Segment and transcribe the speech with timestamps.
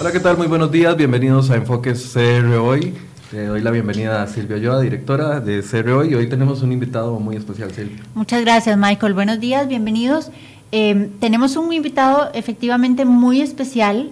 [0.00, 0.36] Hola, ¿qué tal?
[0.36, 2.94] Muy buenos días, bienvenidos a Enfoques CR Hoy.
[3.30, 7.18] Le doy la bienvenida a Silvia Oyoa, directora de CR Hoy, hoy tenemos un invitado
[7.20, 8.02] muy especial, Silvia.
[8.14, 9.14] Muchas gracias, Michael.
[9.14, 10.30] Buenos días, bienvenidos.
[10.72, 14.10] Eh, tenemos un invitado efectivamente muy especial.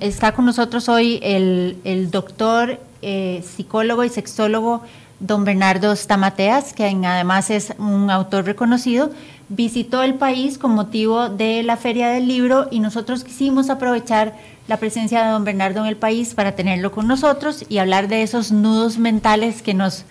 [0.00, 4.82] está con nosotros hoy el, el doctor, eh, psicólogo y sexólogo
[5.20, 9.10] don Bernardo Stamateas, que además es un autor reconocido,
[9.48, 14.34] visitó el país con motivo de la Feria del Libro y nosotros quisimos aprovechar
[14.68, 18.22] la presencia de don Bernardo en el país para tenerlo con nosotros y hablar de
[18.22, 20.04] esos nudos mentales que nos,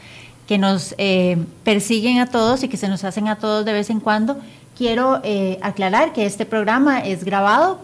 [0.48, 3.90] que nos eh, persiguen a todos y que se nos hacen a todos de vez
[3.90, 4.38] en cuando.
[4.78, 7.80] Quiero eh, aclarar que este programa es grabado,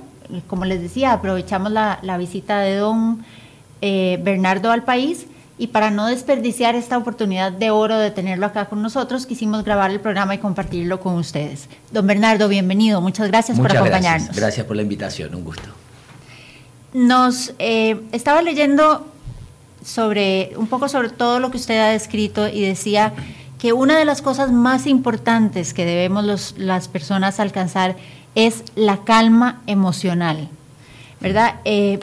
[0.47, 3.23] como les decía, aprovechamos la, visita de don
[3.81, 5.25] eh, Bernardo al país
[5.59, 9.91] y para no desperdiciar esta oportunidad de oro de tenerlo acá con nosotros, quisimos grabar
[9.91, 11.67] el programa y compartirlo con ustedes.
[11.91, 13.01] Don Bernardo, bienvenido.
[13.01, 14.27] Muchas gracias por acompañarnos.
[14.27, 14.37] Gracias.
[14.37, 15.67] gracias por la invitación, un gusto.
[16.93, 19.05] Nos eh, estaba leyendo
[19.83, 23.11] sobre un poco sobre todo lo que usted ha descrito y decía
[23.59, 27.97] que una de las cosas más importantes que debemos las personas alcanzar
[28.33, 30.47] es la calma emocional,
[31.19, 31.55] ¿verdad?
[31.65, 31.99] Eh,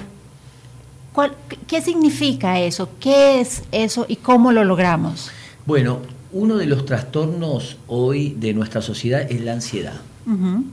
[1.67, 2.91] ¿Qué significa eso?
[3.01, 5.31] ¿Qué es eso y cómo lo logramos?
[5.65, 6.01] Bueno,
[6.33, 10.01] uno de los trastornos hoy de nuestra sociedad es la ansiedad.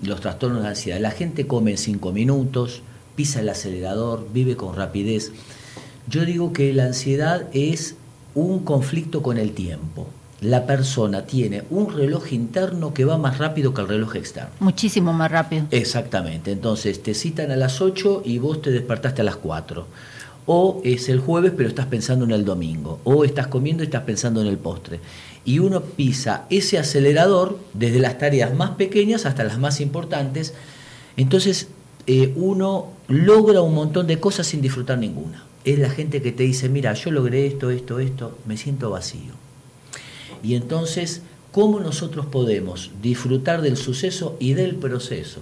[0.02, 1.00] Los trastornos de ansiedad.
[1.00, 2.82] La gente come en cinco minutos,
[3.16, 5.32] pisa el acelerador, vive con rapidez.
[6.08, 7.96] Yo digo que la ansiedad es
[8.36, 10.08] un conflicto con el tiempo.
[10.42, 14.50] La persona tiene un reloj interno que va más rápido que el reloj externo.
[14.60, 15.68] Muchísimo más rápido.
[15.72, 16.52] Exactamente.
[16.52, 19.88] Entonces te citan a las 8 y vos te despertaste a las 4
[20.46, 24.04] o es el jueves pero estás pensando en el domingo, o estás comiendo y estás
[24.04, 25.00] pensando en el postre.
[25.46, 30.54] Y uno pisa ese acelerador desde las tareas más pequeñas hasta las más importantes,
[31.18, 31.68] entonces
[32.08, 35.46] eh, uno logra un montón de cosas sin disfrutar ninguna.
[35.64, 39.34] Es la gente que te dice, mira, yo logré esto, esto, esto, me siento vacío.
[40.44, 41.22] Y entonces,
[41.54, 45.40] ¿cómo nosotros podemos disfrutar del suceso y del proceso?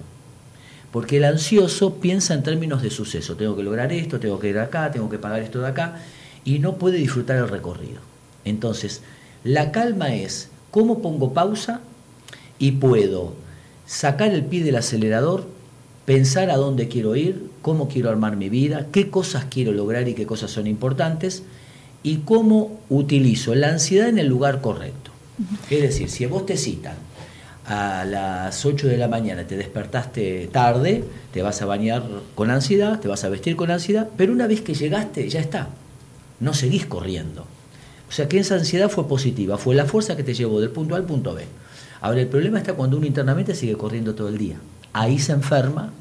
[0.92, 3.36] Porque el ansioso piensa en términos de suceso.
[3.36, 6.02] Tengo que lograr esto, tengo que ir acá, tengo que pagar esto de acá,
[6.44, 8.00] y no puede disfrutar el recorrido.
[8.44, 9.02] Entonces,
[9.44, 11.82] la calma es cómo pongo pausa
[12.60, 13.34] y puedo
[13.86, 15.48] sacar el pie del acelerador,
[16.06, 20.14] pensar a dónde quiero ir, cómo quiero armar mi vida, qué cosas quiero lograr y
[20.14, 21.44] qué cosas son importantes,
[22.04, 25.12] y cómo utilizo la ansiedad en el lugar correcto.
[25.70, 26.96] Es decir, si vos te citan
[27.72, 32.04] a las 8 de la mañana te despertaste tarde, te vas a bañar
[32.36, 35.70] con ansiedad, te vas a vestir con ansiedad, pero una vez que llegaste ya está,
[36.42, 37.46] no seguís corriendo.
[38.10, 40.96] O sea que esa ansiedad fue positiva, fue la fuerza que te llevó del punto
[40.96, 41.46] A al punto B.
[42.02, 44.58] Ahora el problema está cuando uno internamente sigue corriendo todo el día.
[44.92, 45.94] Ahí se enferma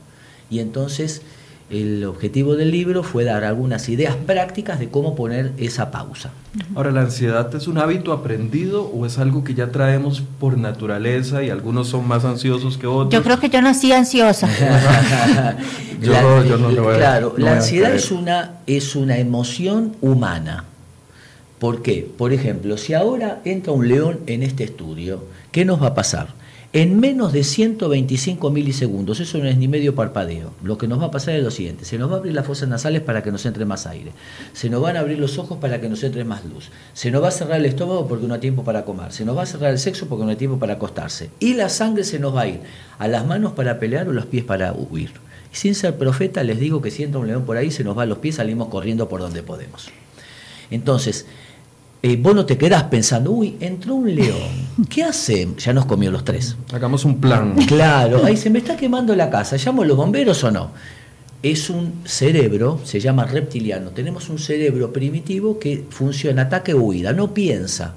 [0.51, 1.23] y entonces
[1.71, 6.33] el objetivo del libro fue dar algunas ideas prácticas de cómo poner esa pausa.
[6.75, 11.45] Ahora, ¿la ansiedad es un hábito aprendido o es algo que ya traemos por naturaleza
[11.45, 13.13] y algunos son más ansiosos que otros?
[13.13, 14.49] Yo creo que yo nací ansiosa.
[16.03, 20.65] yo, la, yo no voy Claro, la ansiedad es una, es una emoción humana.
[21.61, 22.11] ¿Por qué?
[22.17, 26.40] Por ejemplo, si ahora entra un león en este estudio, ¿qué nos va a pasar?
[26.73, 31.07] En menos de 125 milisegundos, eso no es ni medio parpadeo, lo que nos va
[31.07, 33.33] a pasar es lo siguiente, se nos va a abrir las fosas nasales para que
[33.33, 34.13] nos entre más aire,
[34.53, 37.25] se nos van a abrir los ojos para que nos entre más luz, se nos
[37.25, 39.47] va a cerrar el estómago porque no hay tiempo para comer, se nos va a
[39.47, 42.43] cerrar el sexo porque no hay tiempo para acostarse, y la sangre se nos va
[42.43, 42.61] a ir
[42.99, 45.11] a las manos para pelear o los pies para huir.
[45.53, 47.99] Y sin ser profeta les digo que si entra un león por ahí, se nos
[47.99, 49.91] va a los pies, salimos corriendo por donde podemos.
[50.71, 51.27] Entonces,
[52.03, 54.49] eh, vos no te quedás pensando, uy, entró un león,
[54.89, 55.49] ¿qué hace?
[55.59, 56.57] Ya nos comió los tres.
[56.73, 57.55] Hagamos un plan.
[57.67, 60.71] Claro, ahí se me está quemando la casa, ¿llamo a los bomberos o no?
[61.43, 67.13] Es un cerebro, se llama reptiliano, tenemos un cerebro primitivo que funciona ataque o huida,
[67.13, 67.95] no piensa.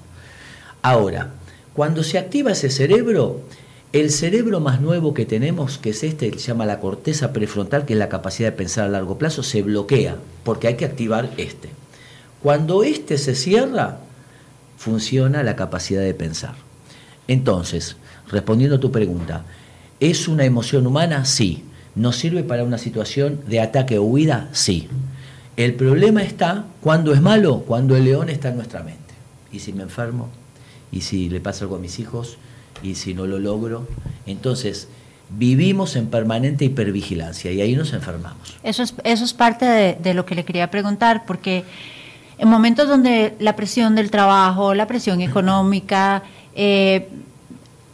[0.82, 1.32] Ahora,
[1.74, 3.42] cuando se activa ese cerebro,
[3.94, 7.86] el cerebro más nuevo que tenemos, que es este, que se llama la corteza prefrontal,
[7.86, 11.30] que es la capacidad de pensar a largo plazo, se bloquea, porque hay que activar
[11.38, 11.70] este.
[12.44, 14.00] Cuando éste se cierra,
[14.78, 16.56] funciona la capacidad de pensar.
[17.28, 17.96] Entonces,
[18.30, 19.46] respondiendo a tu pregunta,
[20.00, 21.26] ¿es una emoción humana?
[21.26, 21.64] Sí.
[21.96, 24.50] ¿Nos sirve para una situación de ataque o huida?
[24.52, 24.90] Sí.
[25.56, 29.00] El problema está cuando es malo, cuando el león está en nuestra mente.
[29.52, 30.30] ¿Y si me enfermo?
[30.92, 32.38] ¿Y si le pasa algo a mis hijos?
[32.82, 33.88] ¿Y si no lo logro?
[34.26, 34.88] Entonces,
[35.30, 38.58] vivimos en permanente hipervigilancia y ahí nos enfermamos.
[38.64, 41.64] Eso es, eso es parte de, de lo que le quería preguntar, porque
[42.38, 46.24] en momentos donde la presión del trabajo, la presión económica,
[46.56, 47.10] eh,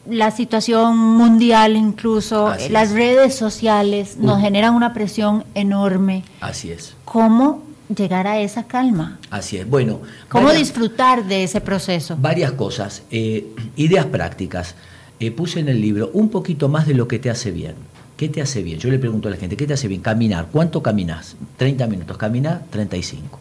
[0.09, 6.23] la situación mundial incluso, las redes sociales nos generan una presión enorme.
[6.41, 6.95] Así es.
[7.05, 7.63] ¿Cómo
[7.95, 9.19] llegar a esa calma?
[9.29, 9.69] Así es.
[9.69, 10.01] Bueno.
[10.29, 12.17] ¿Cómo disfrutar de ese proceso?
[12.19, 13.03] Varias cosas.
[13.11, 14.75] Eh, ideas prácticas.
[15.19, 17.75] Eh, puse en el libro un poquito más de lo que te hace bien.
[18.17, 18.79] ¿Qué te hace bien?
[18.79, 20.01] Yo le pregunto a la gente, ¿qué te hace bien?
[20.01, 20.47] Caminar.
[20.51, 21.35] ¿Cuánto caminas?
[21.57, 22.17] 30 minutos.
[22.17, 23.39] Caminar, 35.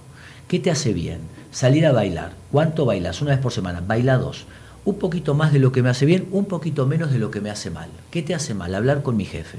[0.49, 1.19] ¿Qué te hace bien?
[1.53, 2.33] Salir a bailar.
[2.51, 3.21] ¿Cuánto bailas?
[3.21, 3.83] Una vez por semana.
[3.87, 4.47] Baila dos.
[4.87, 7.43] Un poquito más de lo que me hace bien, un poquito menos de lo que
[7.43, 7.89] me hace mal.
[8.11, 8.75] ¿Qué te hace mal?
[8.75, 9.59] Hablar con mi jefe.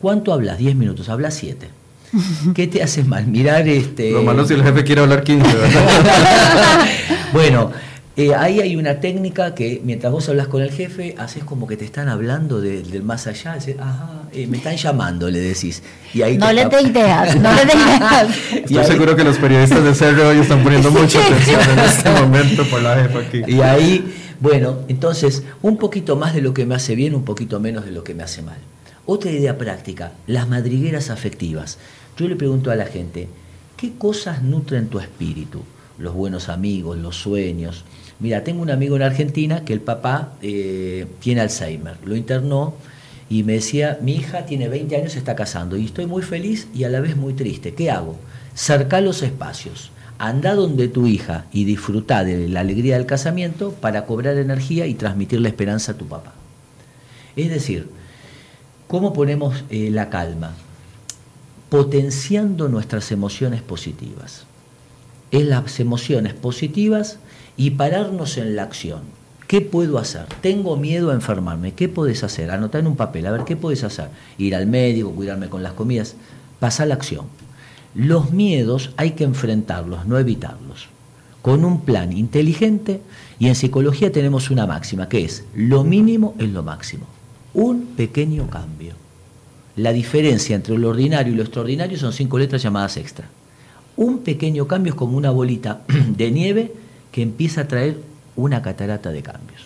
[0.00, 0.56] ¿Cuánto hablas?
[0.56, 1.10] 10 minutos.
[1.10, 1.68] Hablas 7.
[2.54, 3.26] ¿Qué te hace mal?
[3.26, 4.10] Mirar este.
[4.10, 5.46] Lo malo si el jefe quiere hablar 15,
[7.34, 7.70] bueno,
[8.14, 11.78] eh, ahí hay una técnica que mientras vos hablas con el jefe, haces como que
[11.78, 15.82] te están hablando del más allá, ajá, eh, me están llamando, le decís.
[16.12, 18.28] Y ahí no le dé ideas, no le dé ideas.
[18.52, 22.64] Estoy seguro que los periodistas de CR hoy están poniendo mucha atención en este momento
[22.66, 23.42] por la jefa aquí.
[23.46, 27.60] Y ahí, bueno, entonces, un poquito más de lo que me hace bien, un poquito
[27.60, 28.58] menos de lo que me hace mal.
[29.06, 31.78] Otra idea práctica, las madrigueras afectivas.
[32.18, 33.28] Yo le pregunto a la gente,
[33.76, 35.62] ¿qué cosas nutren tu espíritu?
[35.98, 37.84] Los buenos amigos, los sueños.
[38.20, 42.74] Mira, tengo un amigo en Argentina que el papá eh, tiene Alzheimer, lo internó
[43.28, 46.68] y me decía, mi hija tiene 20 años, se está casando y estoy muy feliz
[46.74, 47.74] y a la vez muy triste.
[47.74, 48.16] ¿Qué hago?
[48.54, 49.90] Cerca los espacios.
[50.18, 54.94] Anda donde tu hija y disfruta de la alegría del casamiento para cobrar energía y
[54.94, 56.34] transmitir la esperanza a tu papá.
[57.34, 57.88] Es decir,
[58.86, 60.54] ¿cómo ponemos eh, la calma?
[61.70, 64.44] Potenciando nuestras emociones positivas.
[65.30, 67.18] Es las emociones positivas
[67.62, 69.02] y pararnos en la acción.
[69.46, 70.26] ¿Qué puedo hacer?
[70.40, 71.74] Tengo miedo a enfermarme.
[71.74, 72.50] ¿Qué puedes hacer?
[72.50, 73.24] Anotar en un papel.
[73.24, 74.08] A ver, ¿qué puedes hacer?
[74.36, 76.16] Ir al médico, cuidarme con las comidas.
[76.58, 77.26] Pasa la acción.
[77.94, 80.88] Los miedos hay que enfrentarlos, no evitarlos.
[81.40, 83.00] Con un plan inteligente
[83.38, 87.06] y en psicología tenemos una máxima que es lo mínimo es lo máximo.
[87.54, 88.94] Un pequeño cambio.
[89.76, 93.28] La diferencia entre lo ordinario y lo extraordinario son cinco letras llamadas extra.
[93.96, 95.82] Un pequeño cambio es como una bolita
[96.16, 96.81] de nieve
[97.12, 97.98] que empieza a traer
[98.34, 99.62] una catarata de cambios.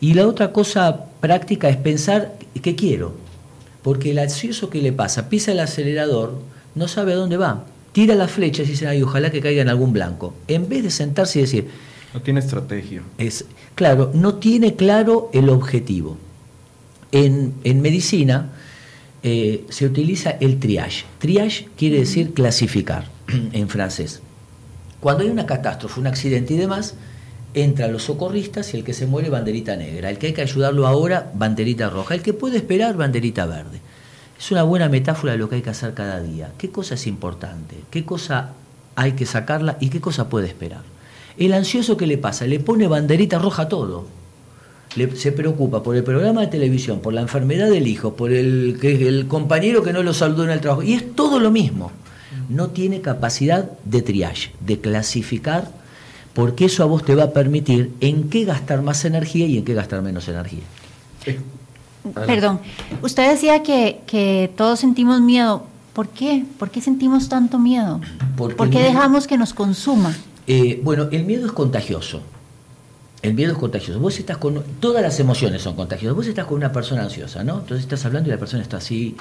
[0.00, 3.14] Y la otra cosa práctica es pensar qué quiero,
[3.82, 6.40] porque el ansioso que le pasa, pisa el acelerador,
[6.74, 9.68] no sabe a dónde va, tira las flechas y dice, ay, ojalá que caiga en
[9.68, 11.68] algún blanco, en vez de sentarse y decir...
[12.14, 13.02] No tiene estrategia.
[13.18, 16.16] Es, claro, no tiene claro el objetivo.
[17.10, 18.50] En, medicina
[19.22, 21.04] eh, se utiliza el triage.
[21.18, 23.10] Triage quiere decir clasificar
[23.52, 24.22] en francés.
[25.00, 26.94] Cuando hay una catástrofe, un accidente y demás,
[27.54, 30.10] entran los socorristas y el que se muere, banderita negra.
[30.10, 32.14] El que hay que ayudarlo ahora, banderita roja.
[32.14, 33.80] El que puede esperar, banderita verde.
[34.38, 36.52] Es una buena metáfora de lo que hay que hacer cada día.
[36.58, 37.76] ¿Qué cosa es importante?
[37.90, 38.50] ¿Qué cosa
[38.96, 40.82] hay que sacarla y qué cosa puede esperar?
[41.36, 44.06] El ansioso que le pasa, le pone banderita roja a todo.
[45.14, 49.28] se preocupa por el programa de televisión, por la enfermedad del hijo, por el, el
[49.28, 50.82] compañero que no lo saludó en el trabajo.
[50.82, 51.92] Y es todo lo mismo
[52.48, 55.70] no tiene capacidad de triage, de clasificar,
[56.32, 59.64] porque eso a vos te va a permitir en qué gastar más energía y en
[59.64, 60.62] qué gastar menos energía.
[62.26, 62.60] Perdón,
[63.02, 65.66] usted decía que, todos sentimos miedo.
[65.92, 66.44] ¿Por qué?
[66.58, 68.00] ¿Por qué sentimos tanto miedo?
[68.36, 70.14] ¿Por qué dejamos que nos consuma?
[70.46, 72.22] Eh, bueno, el miedo es contagioso.
[73.20, 73.98] El miedo es contagioso.
[73.98, 74.62] Vos estás con.
[74.80, 76.14] Todas las emociones son contagiosas.
[76.14, 77.58] Vos estás con una persona ansiosa, ¿no?
[77.60, 79.16] Entonces estás hablando y la persona está así.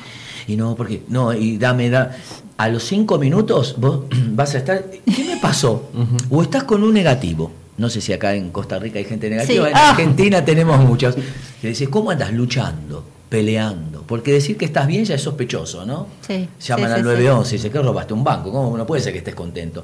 [0.47, 1.01] Y no, porque.
[1.07, 2.15] No, y dame, da.
[2.57, 4.85] A los cinco minutos vos vas a estar.
[4.85, 5.89] ¿Qué me pasó?
[6.29, 7.51] O estás con un negativo.
[7.77, 9.69] No sé si acá en Costa Rica hay gente negativa.
[9.69, 9.91] En ah.
[9.91, 11.15] Argentina tenemos muchos.
[11.59, 13.03] Que dice, ¿cómo andas luchando?
[13.29, 14.03] Peleando.
[14.03, 16.07] Porque decir que estás bien ya es sospechoso, ¿no?
[16.21, 16.47] Sí.
[16.59, 18.51] Llaman al 911 y dicen que robaste un banco.
[18.51, 19.83] ¿Cómo no puede ser que estés contento?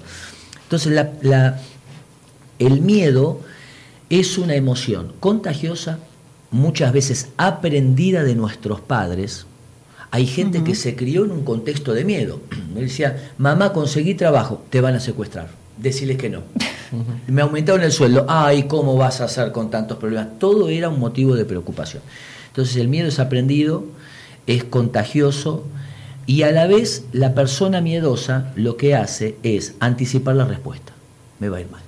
[0.63, 1.59] Entonces, la, la,
[2.59, 3.41] el miedo
[4.09, 5.99] es una emoción contagiosa,
[6.51, 9.45] muchas veces aprendida de nuestros padres.
[10.11, 12.39] Hay gente que se crió en un contexto de miedo.
[12.73, 15.49] Me decía, mamá, conseguí trabajo, te van a secuestrar.
[15.77, 16.41] Decirles que no.
[17.27, 18.27] Me aumentaron el sueldo.
[18.29, 20.37] Ay, ¿cómo vas a hacer con tantos problemas?
[20.37, 22.03] Todo era un motivo de preocupación.
[22.47, 23.85] Entonces el miedo es aprendido,
[24.45, 25.65] es contagioso
[26.27, 30.93] y a la vez la persona miedosa lo que hace es anticipar la respuesta.
[31.39, 31.81] Me va a ir mal,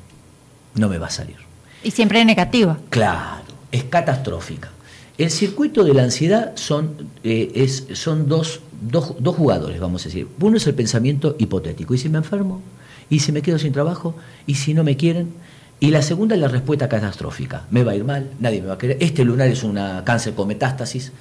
[0.73, 1.44] no me va a salir.
[1.85, 2.79] Y siempre negativa.
[2.89, 4.71] Claro, es catastrófica.
[5.19, 10.27] El circuito de la ansiedad son, eh, son dos, dos, jugadores, vamos a decir.
[10.39, 11.93] Uno es el pensamiento hipotético.
[11.93, 12.63] ¿Y si me enfermo?
[13.07, 14.15] ¿Y si me quedo sin trabajo?
[14.47, 15.33] ¿Y si no me quieren?
[15.79, 17.67] Y la segunda es la respuesta catastrófica.
[17.69, 18.97] Me va a ir mal, nadie me va a querer.
[18.99, 21.11] Este lunar es un cáncer con metástasis.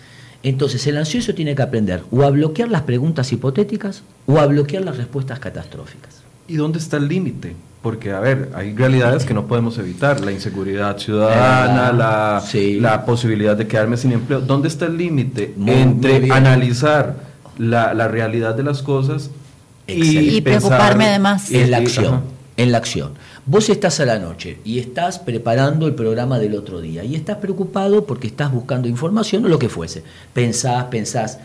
[0.42, 4.82] Entonces el ansioso tiene que aprender o a bloquear las preguntas hipotéticas o a bloquear
[4.82, 6.24] las respuestas catastróficas.
[6.48, 7.54] ¿Y dónde está el límite?
[7.82, 12.80] Porque, a ver, hay realidades que no podemos evitar, la inseguridad ciudadana, la, sí.
[12.80, 14.40] la posibilidad de quedarme sin empleo.
[14.40, 17.16] ¿Dónde está el límite entre analizar
[17.58, 19.30] la, la realidad de las cosas
[19.86, 21.50] y, Y preocuparme además.
[21.50, 22.06] En la acción.
[22.06, 22.22] ajá.
[22.56, 23.14] En la acción.
[23.46, 27.38] Vos estás a la noche y estás preparando el programa del otro día y estás
[27.38, 30.04] preocupado porque estás buscando información o lo que fuese.
[30.32, 31.40] Pensás, pensás.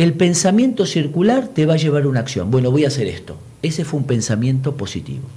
[0.00, 2.50] El pensamiento circular te va a llevar a una acción.
[2.50, 3.36] Bueno, voy a hacer esto.
[3.60, 5.28] Ese fue un pensamiento positivo.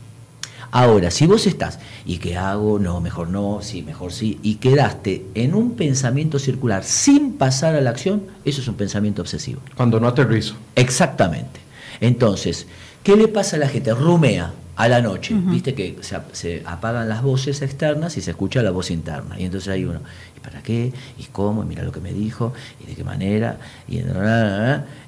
[0.71, 2.79] Ahora, si vos estás, ¿y qué hago?
[2.79, 7.81] No, mejor no, sí, mejor sí, y quedaste en un pensamiento circular sin pasar a
[7.81, 9.59] la acción, eso es un pensamiento obsesivo.
[9.75, 10.55] Cuando no aterrizo.
[10.77, 11.59] Exactamente.
[11.99, 12.65] Entonces,
[13.03, 13.93] ¿qué le pasa a la gente?
[13.93, 15.35] Rumea a la noche.
[15.35, 19.39] Viste que se, se apagan las voces externas y se escucha la voz interna.
[19.39, 19.99] Y entonces hay uno,
[20.35, 20.91] ¿y para qué?
[21.17, 21.63] ¿Y cómo?
[21.63, 23.59] Y mira lo que me dijo, y de qué manera.
[23.87, 24.01] Y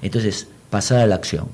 [0.02, 1.48] entonces, pasar a la acción.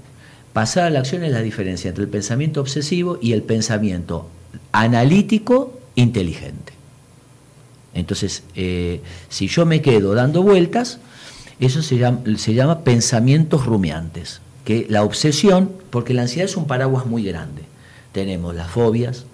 [0.53, 4.29] Pasar a la acción es la diferencia entre el pensamiento obsesivo y el pensamiento
[4.73, 6.75] analítico inteligente.
[7.95, 10.99] Entonces, eh, si yo me quedo dando vueltas,
[11.61, 14.41] eso se llama, se llama pensamientos rumiantes.
[14.65, 17.63] Que la obsesión, porque la ansiedad es un paraguas muy grande.
[18.13, 19.25] Tenemos las fobias,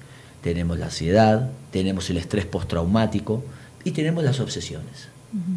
[0.42, 3.42] tenemos la ansiedad, tenemos el estrés postraumático
[3.84, 5.08] y tenemos las obsesiones.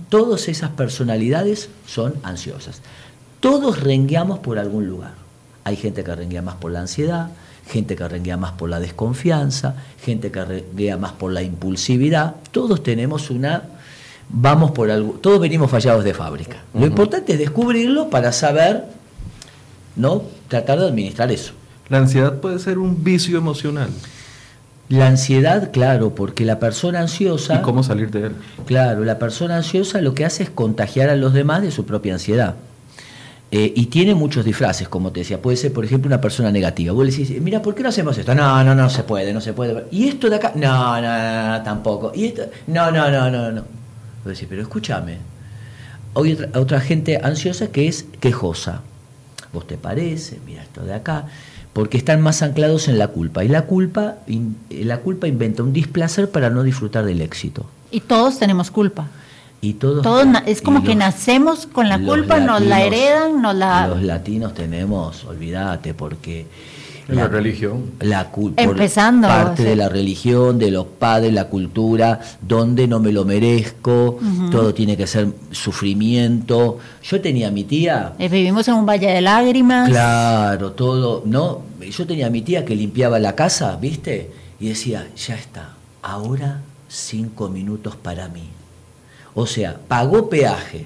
[0.09, 2.81] Todas esas personalidades son ansiosas.
[3.39, 5.13] Todos rengueamos por algún lugar.
[5.63, 7.29] Hay gente que renguea más por la ansiedad,
[7.67, 12.35] gente que renguea más por la desconfianza, gente que renguea más por la impulsividad.
[12.51, 13.63] Todos tenemos una
[14.31, 16.57] vamos por algo, todos venimos fallados de fábrica.
[16.73, 18.85] Lo importante es descubrirlo para saber,
[19.95, 20.23] ¿no?
[20.47, 21.53] Tratar de administrar eso.
[21.91, 23.89] La ansiedad puede ser un vicio emocional.
[24.87, 28.31] La ansiedad, claro, porque la persona ansiosa, ¿Y cómo salir de él?
[28.65, 32.13] claro, la persona ansiosa lo que hace es contagiar a los demás de su propia
[32.13, 32.55] ansiedad.
[33.51, 35.41] Eh, y tiene muchos disfraces, como te decía.
[35.41, 36.93] Puede ser, por ejemplo, una persona negativa.
[36.93, 38.33] Vos le decís, mira, ¿por qué no hacemos esto?
[38.33, 39.85] No, no, no se puede, no se puede.
[39.91, 40.53] ¿Y esto de acá?
[40.55, 42.13] No, no, no, no, tampoco.
[42.15, 42.43] ¿Y esto?
[42.67, 43.63] No, no, no, no, no.
[44.23, 45.17] Vos decís, pero escúchame.
[46.15, 48.79] Hay otra, otra gente ansiosa que es quejosa.
[49.51, 51.25] Vos te parece, mira esto de acá.
[51.73, 53.43] Porque están más anclados en la culpa.
[53.45, 57.65] Y la culpa, in- la culpa inventa un displacer para no disfrutar del éxito.
[57.91, 59.07] Y todos tenemos culpa.
[59.61, 63.87] Y todos, Todos es como que nacemos con la culpa, nos la heredan, nos la...
[63.87, 66.47] Los latinos tenemos, olvídate, porque...
[67.11, 67.91] La religión.
[67.99, 69.69] La Empezando, Parte sí.
[69.69, 74.17] de la religión, de los padres, la cultura, donde no me lo merezco,
[74.51, 76.79] todo tiene que ser sufrimiento.
[77.03, 79.89] Yo tenía a mi tía, Eh, vivimos en un valle de lágrimas.
[79.89, 81.61] Claro, todo, ¿no?
[81.79, 84.31] Yo tenía a mi tía que limpiaba la casa, ¿viste?
[84.59, 88.43] Y decía, ya está, ahora cinco minutos para mí.
[89.33, 90.85] O sea, pagó peaje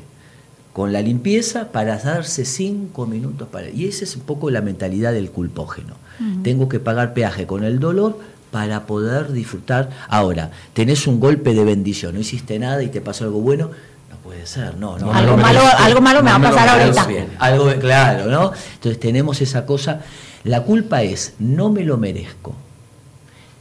[0.72, 3.70] con la limpieza para darse cinco minutos para...
[3.70, 5.96] Y esa es un poco la mentalidad del culpógeno.
[6.44, 8.20] Tengo que pagar peaje con el dolor
[8.52, 9.90] para poder disfrutar.
[10.08, 13.70] Ahora, tenés un golpe de bendición, no hiciste nada y te pasó algo bueno,
[14.10, 15.12] no puede ser, no, no.
[15.12, 17.06] Algo, no malo, algo malo me No va a pasar ahorita.
[17.06, 18.54] Bien, algo claro, ¿no?
[18.76, 20.02] Entonces tenemos esa cosa.
[20.44, 22.56] La culpa es, no me lo merezco.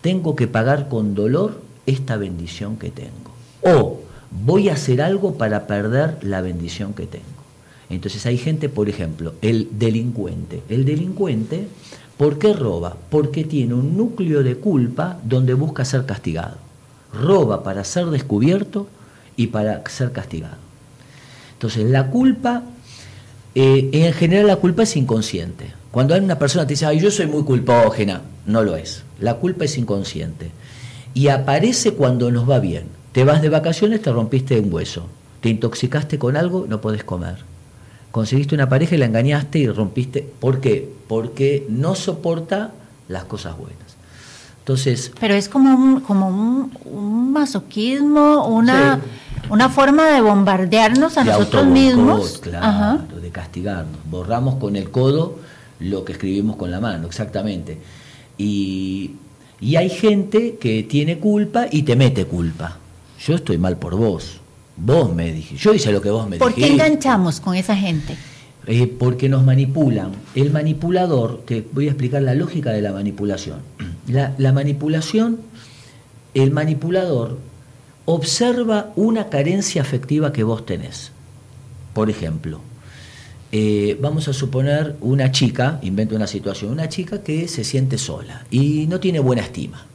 [0.00, 3.34] Tengo que pagar con dolor esta bendición que tengo.
[3.62, 7.24] O voy a hacer algo para perder la bendición que tengo.
[7.90, 10.62] Entonces hay gente, por ejemplo, el delincuente.
[10.68, 11.68] El delincuente,
[12.16, 12.96] ¿por qué roba?
[13.10, 16.56] Porque tiene un núcleo de culpa donde busca ser castigado.
[17.12, 18.88] Roba para ser descubierto
[19.36, 20.56] y para ser castigado.
[21.52, 22.62] Entonces, la culpa,
[23.54, 25.72] eh, en general la culpa es inconsciente.
[25.90, 29.04] Cuando hay una persona que te dice, ay, yo soy muy culpógena, no lo es.
[29.20, 30.50] La culpa es inconsciente.
[31.14, 32.84] Y aparece cuando nos va bien.
[33.12, 35.06] Te vas de vacaciones, te rompiste un hueso.
[35.40, 37.36] Te intoxicaste con algo, no podés comer.
[38.10, 40.28] Conseguiste una pareja y la engañaste y rompiste.
[40.40, 40.90] ¿Por qué?
[41.08, 42.72] Porque no soporta
[43.08, 43.78] las cosas buenas.
[44.60, 48.98] Entonces, Pero es como un, como un, un masoquismo, una,
[49.50, 52.38] una forma de bombardearnos a de nosotros mismos.
[52.38, 53.04] Claro, Ajá.
[53.20, 53.98] de castigarnos.
[54.10, 55.38] Borramos con el codo
[55.80, 57.78] lo que escribimos con la mano, exactamente.
[58.38, 59.12] Y,
[59.60, 62.78] y hay gente que tiene culpa y te mete culpa.
[63.26, 64.40] Yo estoy mal por vos.
[64.76, 65.62] Vos me dijiste.
[65.62, 66.84] Yo hice lo que vos me ¿Por qué dijiste.
[66.86, 68.16] enganchamos con esa gente?
[68.66, 70.12] Eh, porque nos manipulan.
[70.34, 73.58] El manipulador, te voy a explicar la lógica de la manipulación.
[74.08, 75.38] La, la manipulación,
[76.32, 77.38] el manipulador
[78.06, 81.10] observa una carencia afectiva que vos tenés.
[81.92, 82.60] Por ejemplo,
[83.52, 88.44] eh, vamos a suponer una chica, invento una situación, una chica que se siente sola
[88.50, 89.86] y no tiene buena estima.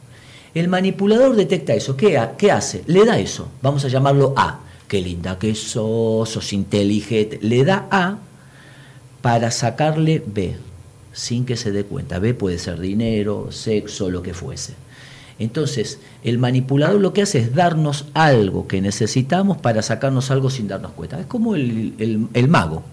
[0.53, 1.95] El manipulador detecta eso.
[1.97, 2.83] ¿Qué, ha- qué hace?
[2.87, 3.49] Le da eso.
[3.61, 4.61] Vamos a llamarlo A.
[4.87, 7.37] Qué linda que sos, sos inteligente.
[7.41, 8.17] Le da A
[9.21, 10.55] para sacarle B.
[11.11, 12.19] sin que se dé cuenta.
[12.19, 14.73] B puede ser dinero, sexo, lo que fuese.
[15.39, 20.67] Entonces, el manipulador lo que hace es darnos algo que necesitamos para sacarnos algo sin
[20.67, 21.19] darnos cuenta.
[21.19, 22.83] Es como el, mago.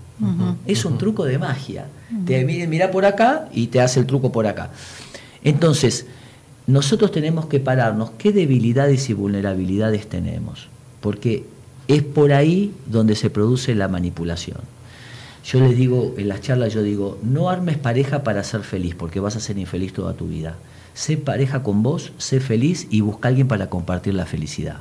[0.67, 1.87] Es un truco de magia.
[2.25, 4.71] Te mira por acá y te hace el truco por acá.
[5.43, 6.07] Entonces,
[6.67, 10.69] nosotros tenemos que pararnos qué debilidades y vulnerabilidades tenemos,
[11.01, 11.45] porque
[11.87, 14.59] es por ahí donde se produce la manipulación.
[15.47, 19.21] Yo les digo, en las charlas yo digo, no armes pareja para ser feliz, porque
[19.21, 20.57] vas a ser infeliz toda tu vida.
[20.93, 24.79] Sé pareja con vos, sé feliz y busca alguien para compartir la felicidad.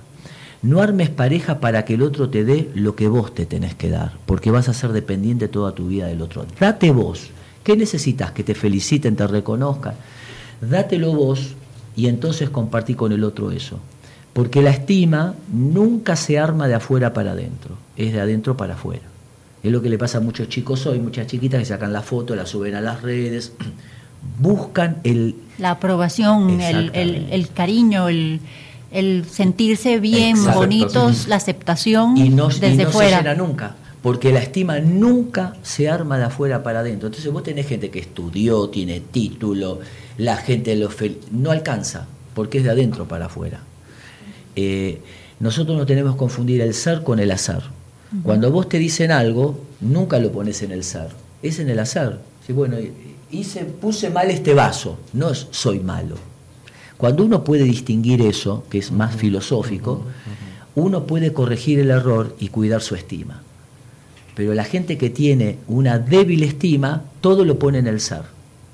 [0.63, 3.91] No armes pareja para que el otro te dé lo que vos te tenés que
[3.91, 6.47] dar, porque vas a ser dependiente toda tu vida del otro.
[6.59, 7.29] Date vos.
[7.63, 8.31] ¿Qué necesitas?
[8.31, 9.93] Que te feliciten, te reconozcan.
[10.61, 11.53] Dátelo vos
[11.95, 13.79] y entonces compartí con el otro eso.
[14.33, 19.14] Porque la estima nunca se arma de afuera para adentro, es de adentro para afuera.
[19.65, 22.35] Es lo que le pasa a muchos chicos hoy, muchas chiquitas que sacan la foto,
[22.35, 23.53] la suben a las redes,
[24.39, 25.33] buscan el...
[25.57, 28.39] La aprobación, el, cariño, el,
[29.27, 33.23] sentirse bien, bonitos, la aceptación y no, desde y no fuera.
[33.23, 37.07] Se nunca, porque la estima nunca se arma de afuera para adentro.
[37.07, 39.79] Entonces vos tenés gente que estudió, tiene título,
[40.19, 40.91] la gente lo
[41.31, 42.05] no alcanza,
[42.35, 43.61] porque es de adentro para afuera.
[44.55, 45.01] Eh,
[45.39, 47.31] nosotros no tenemos que confundir el ser con el
[48.23, 51.09] Cuando vos te dicen algo, nunca lo pones en el ser,
[51.41, 52.19] es en el hacer.
[52.45, 52.77] Sí, bueno,
[53.31, 56.15] hice, puse mal este vaso, no es soy malo.
[56.97, 60.03] Cuando uno puede distinguir eso, que es más filosófico,
[60.75, 63.41] uno puede corregir el error y cuidar su estima.
[64.35, 68.23] Pero la gente que tiene una débil estima, todo lo pone en el ser.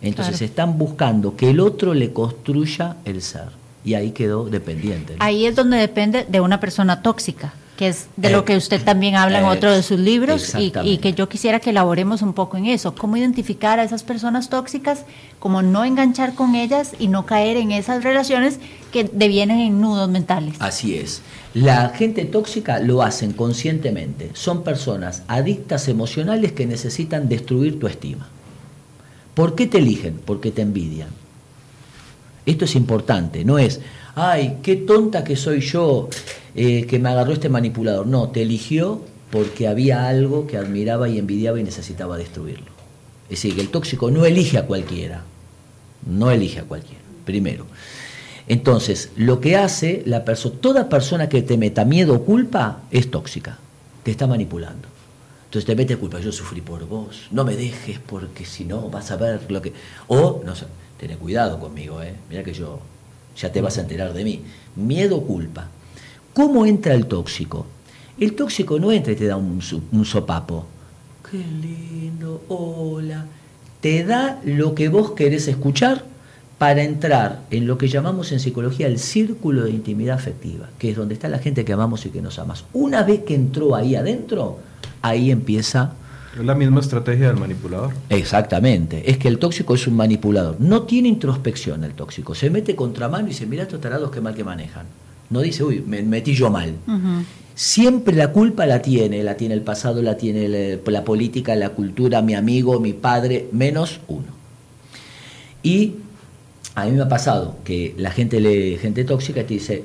[0.01, 3.49] Entonces están buscando que el otro le construya el ser.
[3.83, 5.15] Y ahí quedó dependiente.
[5.19, 9.15] Ahí es donde depende de una persona tóxica que es de lo que usted también
[9.15, 12.67] habla en otro de sus libros y, que yo quisiera que elaboremos un poco en
[12.67, 14.99] eso, cómo identificar a esas personas tóxicas,
[15.39, 18.59] cómo no enganchar con ellas y no caer en esas relaciones
[18.91, 20.57] que devienen en nudos mentales.
[20.59, 21.23] Así es.
[21.55, 28.29] La gente tóxica lo hacen conscientemente, son personas adictas emocionales que necesitan destruir tu estima.
[29.33, 30.21] ¿Por qué te eligen?
[30.23, 31.09] Porque te envidian.
[32.45, 33.79] Esto es importante, no es,
[34.13, 36.09] ay, qué tonta que soy yo,
[36.55, 38.07] eh, que me agarró este manipulador.
[38.07, 42.71] No, te eligió porque había algo que admiraba y envidiaba y necesitaba destruirlo.
[43.25, 45.23] Es decir, que el tóxico no elige a cualquiera,
[46.05, 47.65] no elige a cualquiera, primero.
[48.47, 53.09] Entonces, lo que hace la persona, toda persona que te meta miedo o culpa es
[53.09, 53.57] tóxica,
[54.03, 54.89] te está manipulando.
[55.45, 59.11] Entonces te mete culpa, yo sufrí por vos, no me dejes porque si no vas
[59.11, 59.73] a ver lo que...
[60.07, 60.65] O, no sé,
[60.97, 62.15] ten cuidado conmigo, ¿eh?
[62.29, 62.79] mira que yo
[63.37, 64.41] ya te vas a enterar de mí.
[64.75, 65.67] Miedo o culpa.
[66.33, 67.65] ¿Cómo entra el tóxico?
[68.17, 69.61] El tóxico no entra y te da un,
[70.05, 70.65] sopapo.
[71.29, 73.25] Qué lindo, hola.
[73.81, 76.05] Te da lo que vos querés escuchar
[76.57, 80.95] para entrar en lo que llamamos en psicología el círculo de intimidad afectiva, que es
[80.95, 82.63] donde está la gente que amamos y que nos amas.
[82.71, 84.59] Una vez que entró ahí adentro,
[85.01, 85.93] ahí empieza...
[86.37, 87.91] Es la misma estrategia del manipulador.
[88.09, 90.61] Exactamente, es que el tóxico es un manipulador.
[90.61, 94.33] No tiene introspección el tóxico, se mete contramano y dice, mira estos tarados que mal
[94.33, 94.85] que manejan.
[95.31, 96.75] No dice, uy, me metí yo mal.
[97.55, 102.21] Siempre la culpa la tiene, la tiene el pasado, la tiene la, política, la cultura,
[102.21, 104.27] mi amigo, mi padre, menos uno.
[105.63, 105.93] Y
[106.75, 109.83] a mí me ha pasado que la gente, le, gente tóxica te dice,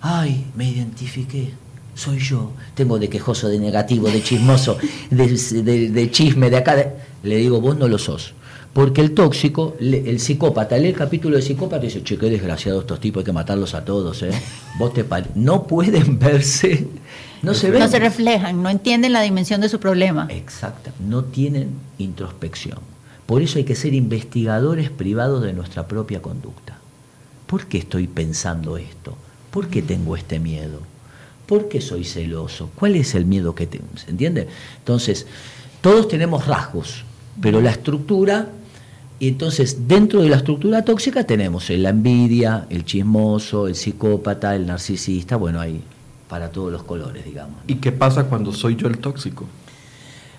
[0.00, 1.50] ay, me identifiqué,
[1.94, 4.78] soy yo, tengo de quejoso, de negativo, de chismoso,
[5.10, 6.92] de, de chisme, de acá.
[7.22, 8.34] Le digo, vos no lo sos.
[8.76, 12.82] Porque el tóxico, el psicópata, lee el capítulo de psicópata y dice, che, qué desgraciados
[12.82, 14.30] estos tipos, hay que matarlos a todos, ¿eh?
[14.78, 15.02] Vos te
[15.34, 16.86] no pueden verse,
[17.40, 17.80] no se ven.
[17.80, 20.26] No se reflejan, no entienden la dimensión de su problema.
[20.28, 22.78] Exacto, no tienen introspección.
[23.24, 26.76] Por eso hay que ser investigadores privados de nuestra propia conducta.
[27.46, 29.16] ¿Por qué estoy pensando esto?
[29.50, 30.82] ¿Por qué tengo este miedo?
[31.46, 32.68] ¿Por qué soy celoso?
[32.74, 33.96] ¿Cuál es el miedo que tengo?
[33.96, 34.48] ¿Se entiende?
[34.80, 35.26] Entonces,
[35.80, 37.04] todos tenemos rasgos,
[37.40, 38.50] pero la estructura
[39.18, 44.66] y entonces, dentro de la estructura tóxica tenemos la envidia, el chismoso, el psicópata, el
[44.66, 45.80] narcisista, bueno, hay
[46.28, 47.56] para todos los colores, digamos.
[47.66, 49.46] ¿Y qué pasa cuando soy yo el tóxico?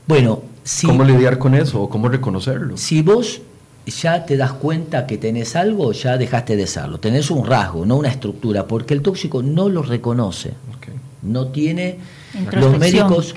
[0.05, 2.77] Bueno, si, ¿cómo lidiar con eso o cómo reconocerlo?
[2.77, 3.41] Si vos
[3.87, 6.99] ya te das cuenta que tenés algo, ya dejaste de serlo.
[6.99, 10.53] Tenés un rasgo, no una estructura, porque el tóxico no lo reconoce.
[11.27, 11.97] No tiene
[12.51, 13.33] los médicos,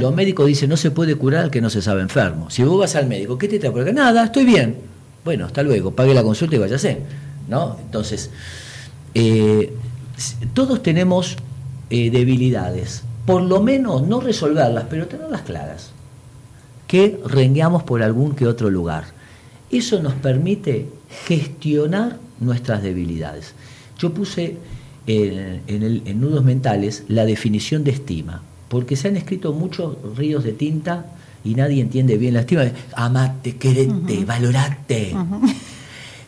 [0.00, 2.50] los médicos dicen no se puede curar al que no se sabe enfermo.
[2.50, 4.76] Si vos vas al médico, ¿qué te trae por Nada, estoy bien.
[5.24, 7.00] Bueno, hasta luego, pague la consulta y váyase.
[7.48, 7.76] ¿No?
[7.80, 8.30] Entonces,
[9.14, 9.72] eh,
[10.54, 11.36] todos tenemos
[11.90, 13.02] eh, debilidades.
[13.24, 15.90] Por lo menos no resolverlas, pero tenerlas claras.
[16.86, 19.04] Que rengueamos por algún que otro lugar.
[19.70, 20.88] Eso nos permite
[21.26, 23.54] gestionar nuestras debilidades.
[23.98, 24.56] Yo puse
[25.06, 30.52] en, en nudos mentales la definición de estima, porque se han escrito muchos ríos de
[30.52, 31.06] tinta
[31.44, 32.64] y nadie entiende bien la estima.
[32.94, 35.14] Amate, querete, valorate,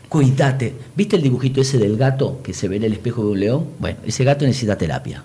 [0.07, 0.73] cuídate.
[0.95, 3.65] ¿Viste el dibujito ese del gato que se ve en el espejo de un león?
[3.79, 5.23] Bueno, ese gato necesita terapia,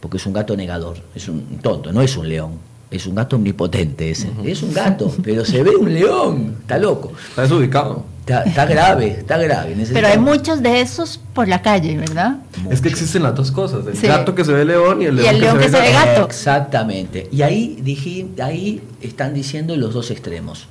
[0.00, 3.36] porque es un gato negador, es un tonto, no es un león es un gato
[3.36, 4.28] omnipotente ese.
[4.44, 6.56] Es un gato, pero se ve un león.
[6.62, 7.12] Está loco.
[7.28, 8.04] Está desubicado.
[8.38, 9.76] Está, grave, está grave.
[9.92, 12.38] Pero hay muchos de esos por la calle, ¿verdad?
[12.70, 15.58] Es que existen las dos cosas, el gato que se ve león y el león,
[15.58, 16.26] que, se, ve gato.
[16.26, 17.28] Exactamente.
[17.32, 20.68] Y ahí, dije, ahí están diciendo los dos extremos.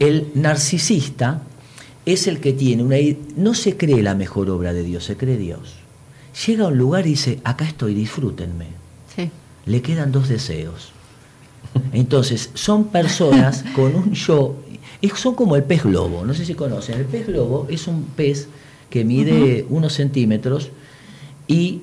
[0.00, 1.42] El narcisista
[2.04, 2.96] es el que tiene una...
[3.36, 5.76] No se cree la mejor obra de Dios, se cree Dios.
[6.46, 8.66] Llega a un lugar y dice, acá estoy, disfrútenme.
[9.14, 9.30] Sí.
[9.64, 10.92] Le quedan dos deseos
[11.92, 14.56] entonces, son personas con un yo,
[15.14, 18.48] son como el pez globo, no sé si conocen, el pez globo es un pez
[18.90, 20.70] que mide unos centímetros
[21.48, 21.82] y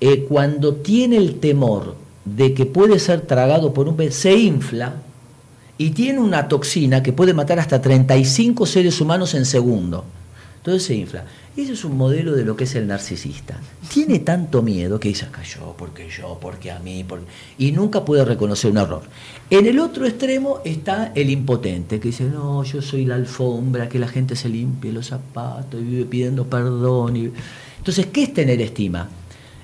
[0.00, 4.96] eh, cuando tiene el temor de que puede ser tragado por un pez, se infla
[5.78, 10.04] y tiene una toxina que puede matar hasta 35 seres humanos en segundo.
[10.58, 11.24] Entonces se infla.
[11.56, 13.60] Ese es un modelo de lo que es el narcisista.
[13.88, 17.06] Tiene tanto miedo que dice, acá yo, porque yo, porque a mí,
[17.58, 19.02] y nunca puede reconocer un error.
[19.50, 24.00] En el otro extremo está el impotente, que dice, no, yo soy la alfombra, que
[24.00, 27.16] la gente se limpie los zapatos y vive pidiendo perdón.
[27.16, 27.30] Y...
[27.78, 29.08] Entonces, ¿qué es tener estima?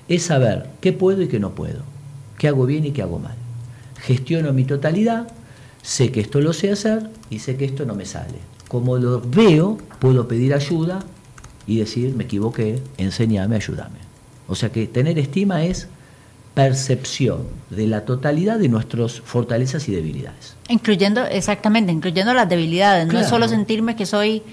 [0.07, 1.81] Es saber qué puedo y qué no puedo,
[2.37, 3.35] qué hago bien y qué hago mal.
[3.99, 5.27] Gestiono mi totalidad,
[5.81, 8.39] sé que esto lo sé hacer y sé que esto no me sale.
[8.69, 11.03] Como lo veo, puedo pedir ayuda
[11.67, 13.99] y decir, me equivoqué, enséñame, ayúdame.
[14.47, 15.87] O sea que tener estima es
[16.53, 20.55] percepción de la totalidad de nuestras fortalezas y debilidades.
[20.67, 23.07] Incluyendo, exactamente, incluyendo las debilidades.
[23.07, 24.43] No es solo sentirme que soy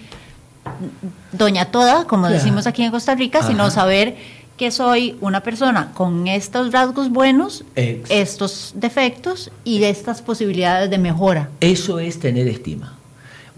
[1.32, 4.16] doña toda, como decimos aquí en Costa Rica, sino saber
[4.56, 11.48] que soy una persona con estos rasgos buenos, estos defectos y estas posibilidades de mejora.
[11.60, 12.97] Eso es tener estima.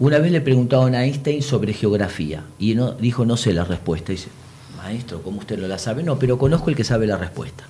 [0.01, 4.11] Una vez le preguntaron a Einstein sobre geografía y no, dijo, no sé la respuesta.
[4.11, 4.29] dice,
[4.75, 6.01] maestro, ¿cómo usted no la sabe?
[6.01, 7.65] No, pero conozco el que sabe la respuesta.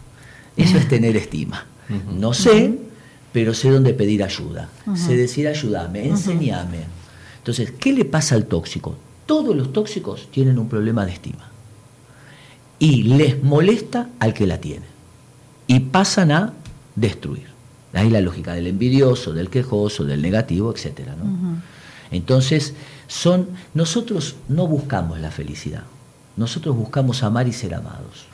[0.55, 1.65] Eso es tener estima.
[2.17, 2.79] No sé,
[3.33, 4.69] pero sé dónde pedir ayuda.
[4.95, 6.85] Sé decir, ayúdame, enséñame.
[7.39, 8.95] Entonces, ¿qué le pasa al tóxico?
[9.25, 11.49] Todos los tóxicos tienen un problema de estima.
[12.79, 14.85] Y les molesta al que la tiene.
[15.67, 16.53] Y pasan a
[16.95, 17.47] destruir.
[17.91, 21.09] Ahí la lógica del envidioso, del quejoso, del negativo, etc.
[21.21, 21.61] ¿no?
[22.11, 22.73] Entonces,
[23.07, 25.83] son, nosotros no buscamos la felicidad,
[26.37, 28.25] nosotros buscamos amar y ser amados.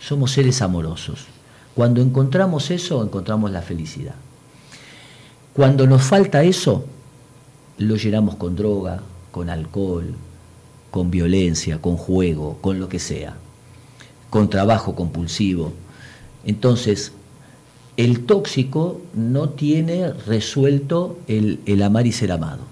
[0.00, 1.26] Somos seres amorosos.
[1.74, 4.14] Cuando encontramos eso, encontramos la felicidad.
[5.54, 6.84] Cuando nos falta eso,
[7.78, 10.14] lo llenamos con droga, con alcohol,
[10.90, 13.36] con violencia, con juego, con lo que sea,
[14.30, 15.72] con trabajo compulsivo.
[16.44, 17.12] Entonces,
[17.96, 22.67] el tóxico no tiene resuelto el, el amar y ser amado.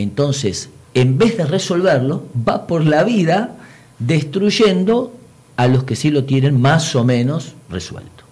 [0.00, 3.56] Entonces, en vez de resolverlo, va por la vida
[3.98, 5.12] destruyendo
[5.56, 8.24] a los que sí lo tienen más o menos resuelto.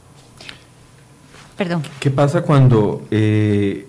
[1.57, 1.83] Perdón.
[2.01, 3.87] ¿Qué pasa cuando eh,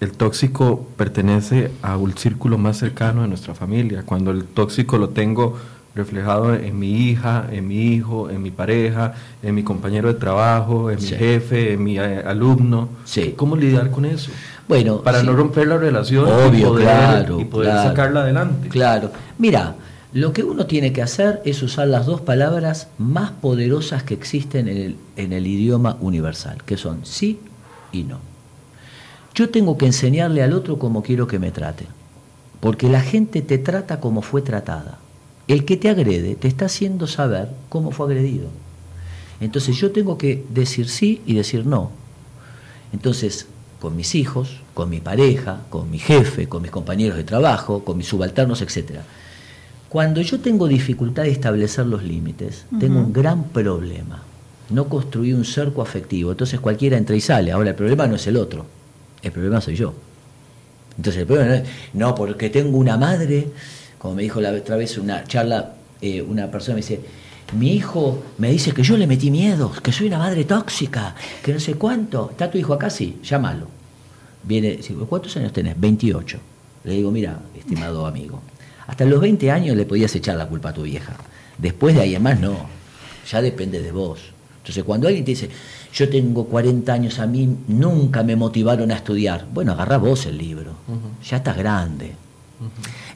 [0.00, 4.02] el tóxico pertenece a un círculo más cercano de nuestra familia?
[4.04, 5.56] Cuando el tóxico lo tengo
[5.94, 10.90] reflejado en mi hija, en mi hijo, en mi pareja, en mi compañero de trabajo,
[10.90, 12.88] en mi jefe, en mi eh, alumno.
[13.36, 14.30] ¿Cómo lidiar con eso?
[14.66, 18.68] Bueno, para no romper la relación y poder, y poder sacarla adelante.
[18.68, 19.12] Claro.
[19.38, 19.76] Mira,
[20.12, 24.68] lo que uno tiene que hacer es usar las dos palabras más poderosas que existen
[24.68, 27.40] en el, en el idioma universal, que son sí
[27.92, 28.18] y no.
[29.34, 31.86] Yo tengo que enseñarle al otro cómo quiero que me trate,
[32.60, 34.98] porque la gente te trata como fue tratada.
[35.48, 38.48] El que te agrede te está haciendo saber cómo fue agredido.
[39.40, 41.90] Entonces yo tengo que decir sí y decir no.
[42.92, 43.46] Entonces,
[43.80, 47.98] con mis hijos, con mi pareja, con mi jefe, con mis compañeros de trabajo, con
[47.98, 49.00] mis subalternos, etc.
[49.88, 54.22] Cuando yo tengo dificultad de establecer los límites, tengo un gran problema.
[54.70, 57.52] No construí un cerco afectivo, entonces cualquiera entra y sale.
[57.52, 58.64] Ahora el problema no es el otro,
[59.22, 59.92] el problema soy yo.
[60.96, 63.48] Entonces el problema no es, no, porque tengo una madre,
[64.04, 67.00] como me dijo la otra vez una charla, eh, una persona me dice,
[67.54, 71.54] mi hijo me dice que yo le metí miedo, que soy una madre tóxica, que
[71.54, 72.28] no sé cuánto.
[72.30, 72.90] ¿Está tu hijo acá?
[72.90, 73.66] Sí, llámalo.
[74.42, 75.80] Viene, ¿cuántos años tenés?
[75.80, 76.38] 28.
[76.84, 78.42] Le digo, mira, estimado amigo,
[78.86, 81.16] hasta los 20 años le podías echar la culpa a tu vieja.
[81.56, 82.58] Después de ahí en más, no.
[83.30, 84.20] Ya depende de vos.
[84.58, 85.48] Entonces, cuando alguien te dice,
[85.94, 89.46] yo tengo 40 años, a mí nunca me motivaron a estudiar.
[89.50, 90.74] Bueno, agarra vos el libro.
[91.26, 92.16] Ya estás grande.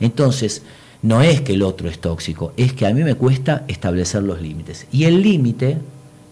[0.01, 0.63] Entonces,
[1.03, 4.41] no es que el otro es tóxico, es que a mí me cuesta establecer los
[4.43, 4.87] límites.
[4.91, 5.79] Y el límite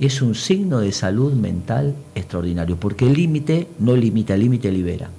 [0.00, 5.10] es un signo de salud mental extraordinario, porque el límite no limita, el límite libera.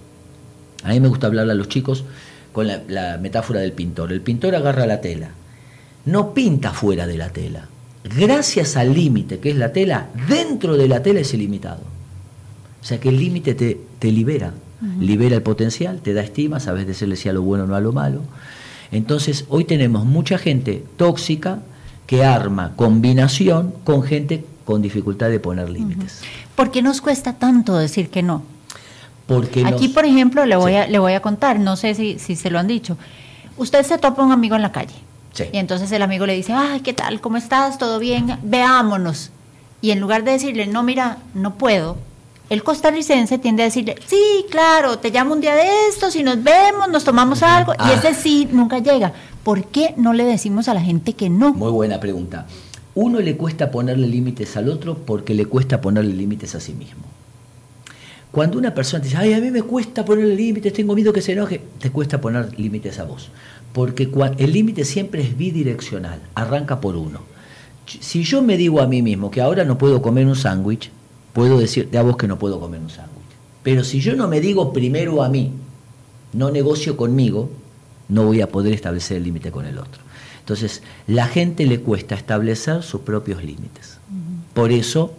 [0.84, 2.04] A mí me gusta hablarle a los chicos
[2.52, 4.12] con la, metáfora del pintor.
[4.12, 5.32] El pintor agarra la tela,
[6.06, 7.67] no pinta fuera de la tela.
[8.04, 11.82] Gracias al límite que es la tela, dentro de la tela es ilimitado.
[12.82, 15.00] O sea que el límite te, te, libera, uh -huh.
[15.00, 17.80] libera el potencial, te da estima, sabes decirle si a lo bueno o no a
[17.82, 18.22] lo malo.
[18.92, 21.60] Entonces hoy tenemos mucha gente tóxica
[22.06, 26.22] que arma combinación con gente con dificultad de poner límites.
[26.56, 28.44] ¿Por qué nos cuesta tanto decir que no?
[29.26, 29.94] Porque Aquí, nos...
[29.94, 30.78] por ejemplo, le voy, Sí.
[30.78, 32.98] a, le voy a contar, no sé si, si se lo han dicho.
[33.58, 34.96] Usted se topa a un amigo en la calle
[35.34, 35.46] Sí.
[35.52, 37.20] y entonces el amigo le dice, ay, ¿qué tal?
[37.22, 37.78] ¿Cómo estás?
[37.78, 38.38] ¿Todo bien?
[38.44, 39.32] Veámonos.
[39.82, 41.98] Y en lugar de decirle, no, mira, no puedo,
[42.50, 46.42] el costarricense tiende a decirle, sí, claro, te llamo un día de estos y nos
[46.42, 47.74] vemos, nos tomamos algo.
[47.78, 47.90] Ah.
[47.90, 49.12] Y ese sí nunca llega.
[49.44, 51.54] ¿Por qué no le decimos a la gente que no?
[51.54, 52.48] Muy buena pregunta.
[52.96, 57.04] Uno le cuesta ponerle límites al otro porque le cuesta ponerle límites a sí mismo.
[58.32, 61.22] Cuando una persona te dice, ay, a mí me cuesta ponerle límites, tengo miedo que
[61.22, 63.30] se enoje, te cuesta poner límites a vos.
[63.74, 67.22] Porque el límite siempre es bidireccional, arranca por uno.
[67.86, 70.92] Si yo me digo a mí mismo que ahora no puedo comer un sándwich,
[71.38, 73.13] puedo decirte a vos que no puedo comer un sándwich.
[73.62, 75.52] Pero si yo no me digo primero a mí,
[76.34, 77.52] no negocio conmigo,
[78.10, 80.02] no voy a poder establecer el límite con el otro.
[80.39, 84.00] Entonces, la gente le cuesta establecer sus propios límites.
[84.56, 85.13] Por eso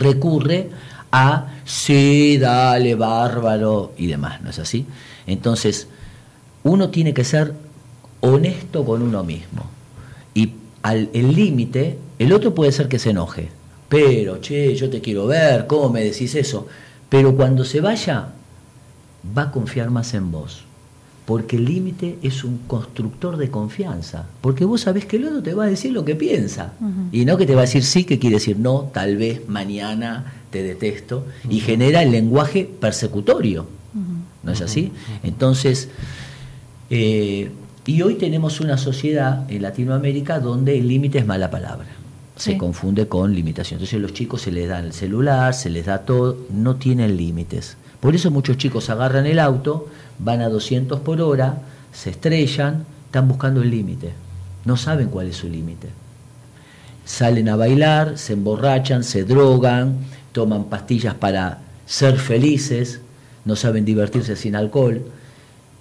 [0.00, 0.70] recurre
[1.12, 4.86] a sí, dale, bárbaro y demás, ¿no es así?
[5.26, 5.86] Entonces,
[6.62, 7.52] uno tiene que ser
[8.20, 9.66] honesto con uno mismo.
[10.32, 13.50] Y al el límite, el otro puede ser que se enoje.
[13.88, 16.66] Pero, che, yo te quiero ver, ¿cómo me decís eso?
[17.08, 18.28] Pero cuando se vaya,
[19.36, 20.64] va a confiar más en vos.
[21.24, 24.26] Porque el límite es un constructor de confianza.
[24.40, 26.74] Porque vos sabés que el otro te va a decir lo que piensa.
[27.10, 30.34] Y no que te va a decir sí, que quiere decir no, tal vez, mañana,
[30.50, 31.26] te detesto.
[31.48, 33.66] Y genera el lenguaje persecutorio.
[34.42, 34.92] ¿No es así?
[35.24, 35.88] Entonces,
[36.90, 37.50] eh,
[37.84, 41.86] y hoy tenemos una sociedad en Latinoamérica donde el límite es mala palabra.
[42.36, 43.78] Se confunde con limitación.
[43.78, 47.76] Entonces los chicos se les da el celular, se les da todo, no tienen límites.
[48.00, 53.26] Por eso muchos chicos agarran el auto, van a 200 por hora, se estrellan, están
[53.28, 54.12] buscando el límite.
[54.64, 55.88] No saben cuál es su límite.
[57.04, 59.96] Salen a bailar, se emborrachan, se drogan,
[60.32, 63.00] toman pastillas para ser felices,
[63.44, 65.02] no saben divertirse sin alcohol,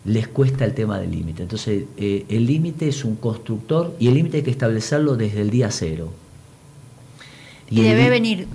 [0.05, 1.43] les cuesta el tema del límite.
[1.43, 5.49] Entonces, eh, el límite es un constructor y el límite hay que establecerlo desde el
[5.49, 6.11] día cero.
[7.69, 8.47] Y debe venir,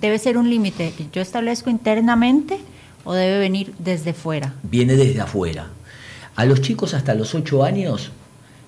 [0.00, 2.58] debe ser un límite que yo establezco internamente
[3.04, 4.54] o debe venir desde fuera.
[4.62, 5.68] viene desde afuera.
[6.36, 8.10] A los chicos hasta los 8 años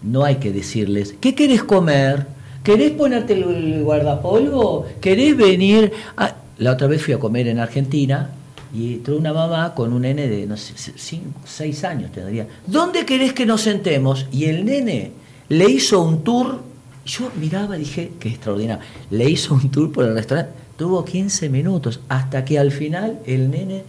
[0.03, 2.27] no hay que decirles, ¿qué querés comer?
[2.65, 4.87] ¿Querés ponerte el- guardapolvo?
[5.01, 5.93] ¿Querés venir?
[6.17, 6.37] a-?".
[6.59, 8.31] La otra vez fui a comer en Argentina
[8.75, 12.47] y entró una mamá con un nene de, no sé, 5, 6 años tendría.
[12.67, 14.27] ¿Dónde querés que nos sentemos?
[14.33, 15.13] Y el nene
[15.49, 16.63] le hizo un tour.
[17.05, 18.85] Yo miraba y dije, qué extraordinario.
[19.11, 20.53] Le hizo un tour por el restaurante.
[20.77, 23.85] Tuvo 15 minutos hasta que al final el nene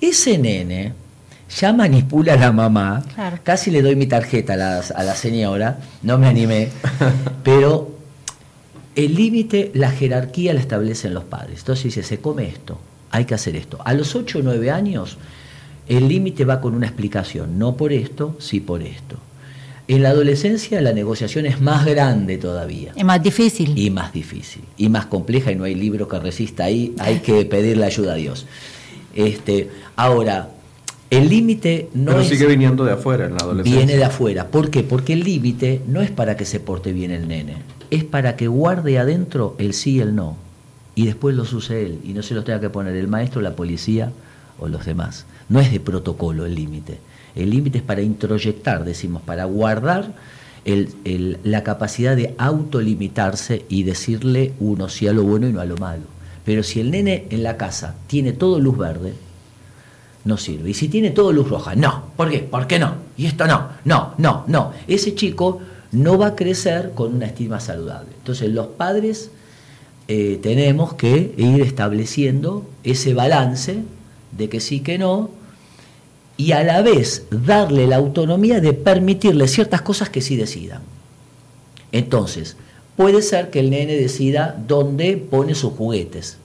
[0.00, 0.94] ese nene
[1.58, 3.02] ya manipula a la mamá.
[3.14, 3.38] Claro.
[3.42, 6.68] Casi le doy mi tarjeta a la, a la señora, no me animé.
[7.44, 7.98] pero
[8.94, 11.60] el límite, la jerarquía la establecen los padres.
[11.60, 12.78] Entonces dice, se come esto,
[13.10, 13.78] hay que hacer esto.
[13.84, 15.18] A los 8 o 9 años,
[15.88, 19.16] el límite va con una explicación, no por esto, sí por esto.
[19.90, 22.92] En la adolescencia la negociación es más grande todavía.
[22.94, 23.76] Es más difícil.
[23.76, 27.44] Y más difícil, y más compleja, y no hay libro que resista ahí, hay que
[27.44, 28.46] pedirle ayuda a Dios.
[29.16, 30.50] Este, ahora,
[31.10, 33.78] el límite no Pero es, sigue viniendo de afuera en la adolescencia.
[33.84, 34.46] viene de afuera.
[34.46, 34.84] ¿Por qué?
[34.84, 37.56] Porque el límite no es para que se porte bien el nene,
[37.90, 40.36] es para que guarde adentro el sí y el no,
[40.94, 43.56] y después los use él, y no se los tenga que poner el maestro, la
[43.56, 44.12] policía
[44.60, 45.26] o los demás.
[45.48, 47.00] No es de protocolo el límite.
[47.34, 50.14] El límite es para introyectar, decimos, para guardar
[50.64, 55.76] la capacidad de autolimitarse y decirle uno sí a lo bueno y no a lo
[55.76, 56.02] malo.
[56.44, 59.14] Pero si el nene en la casa tiene todo luz verde,
[60.24, 60.70] no sirve.
[60.70, 62.04] Y si tiene todo luz roja, no.
[62.16, 62.40] ¿Por qué?
[62.40, 62.94] ¿Por qué no?
[63.16, 64.72] Y esto no, no, no, no.
[64.86, 65.60] Ese chico
[65.92, 68.10] no va a crecer con una estima saludable.
[68.18, 69.30] Entonces los padres
[70.08, 73.82] eh, tenemos que ir estableciendo ese balance
[74.36, 75.30] de que sí, que no,
[76.40, 80.80] y a la vez darle la autonomía de permitirle ciertas cosas que sí decidan.
[81.92, 82.56] Entonces,
[82.96, 86.38] puede ser que el nene decida dónde pone sus juguetes.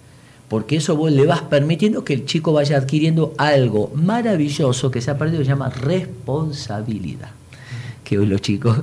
[0.49, 5.10] porque eso vos le vas permitiendo que el chico vaya adquiriendo algo maravilloso que se
[5.10, 7.29] ha perdido, que se llama responsabilidad.
[8.03, 8.77] Que hoy los chicos,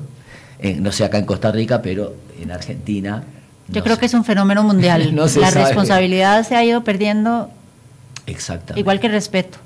[0.59, 3.23] eh, no sé acá en Costa Rica, pero en Argentina...
[3.69, 5.15] Yo creo que es un fenómeno mundial.
[5.37, 7.49] La responsabilidad se ha ido perdiendo.
[8.27, 8.81] Exactamente.
[8.81, 9.59] Igual que el respeto.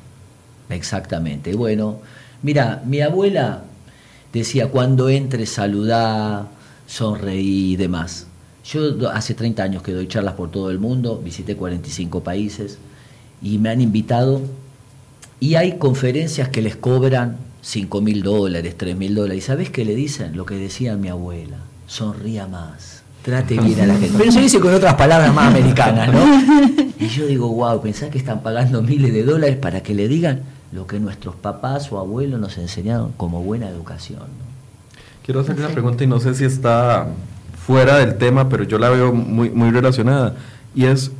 [0.68, 1.54] Exactamente.
[1.54, 2.00] Bueno,
[2.42, 3.62] mira, mi abuela
[4.32, 6.48] decía, cuando entre, saludá,
[6.86, 8.26] sonreí y demás.
[8.64, 12.78] Yo hace 30 años que doy charlas por todo el mundo, visité 45 países
[13.40, 14.42] y me han invitado
[15.38, 19.44] y hay conferencias que les cobran 5 mil dólares, 3 mil dólares.
[19.44, 20.36] ¿Y sabes qué le dicen?
[20.36, 24.16] Lo que decía mi abuela, sonría más, trate bien a la gente.
[24.18, 26.84] Pero se dice con otras palabras más americanas, ¿no?
[26.98, 30.40] Y yo digo, wow, pensá que están pagando miles de dólares para que le digan
[30.76, 34.20] lo que nuestros papás o abuelos nos enseñaron como buena educación.
[35.24, 37.08] Quiero hacer una pregunta y no sé si está
[37.66, 40.36] fuera del tema, pero yo la veo muy, muy relacionada,
[40.74, 41.10] y es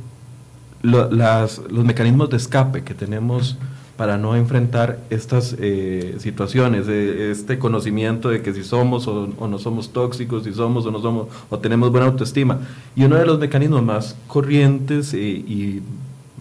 [0.83, 3.57] las, los mecanismos de escape que tenemos
[3.97, 9.91] para no enfrentar estas eh, situaciones, este conocimiento de que si somos o, no somos
[9.91, 12.59] tóxicos, si somos o no somos, o tenemos buena autoestima.
[12.95, 15.81] Y uno de los mecanismos más corrientes eh, y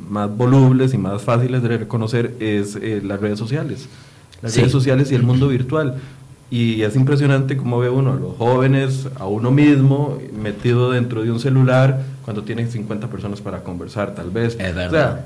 [0.09, 3.89] más volubles y más fáciles de reconocer es eh, las redes sociales.
[4.43, 5.97] Las redes sociales y el mundo virtual.
[6.51, 11.33] Y es impresionante cómo ve uno a los jóvenes, a uno mismo, metido dentro de
[11.33, 14.57] un celular cuando tiene 50 personas para conversar, tal vez.
[14.61, 15.25] Es verdad.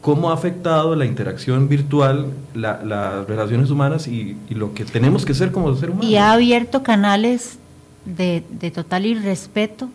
[0.00, 5.50] cómo ha afectado la interacción virtual, las relaciones humanas y, lo que tenemos que ser
[5.50, 6.08] como ser humanos.
[6.08, 7.58] Y ha abierto canales
[8.04, 9.88] de, total irrespeto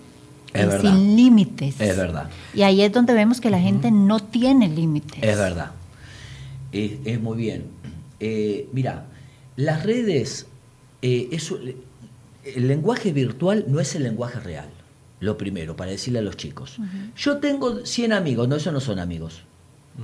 [0.55, 1.79] y sin límites.
[1.79, 2.29] Es verdad.
[2.53, 5.21] Y ahí es donde vemos que la gente no tiene límites.
[5.21, 5.71] Es verdad.
[6.71, 7.65] Es, muy bien.
[8.19, 9.05] Eh, mira,
[9.55, 10.47] las redes
[11.01, 11.59] eh, eso,
[12.43, 14.69] el lenguaje virtual no es el lenguaje real,
[15.19, 16.77] lo primero, para decirle a los chicos.
[17.15, 19.41] Yo tengo 100 amigos, no, eso no son amigos.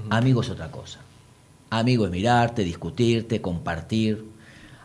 [0.09, 0.99] Amigos es otra cosa.
[1.69, 4.23] Amigo es mirarte, discutirte, compartir.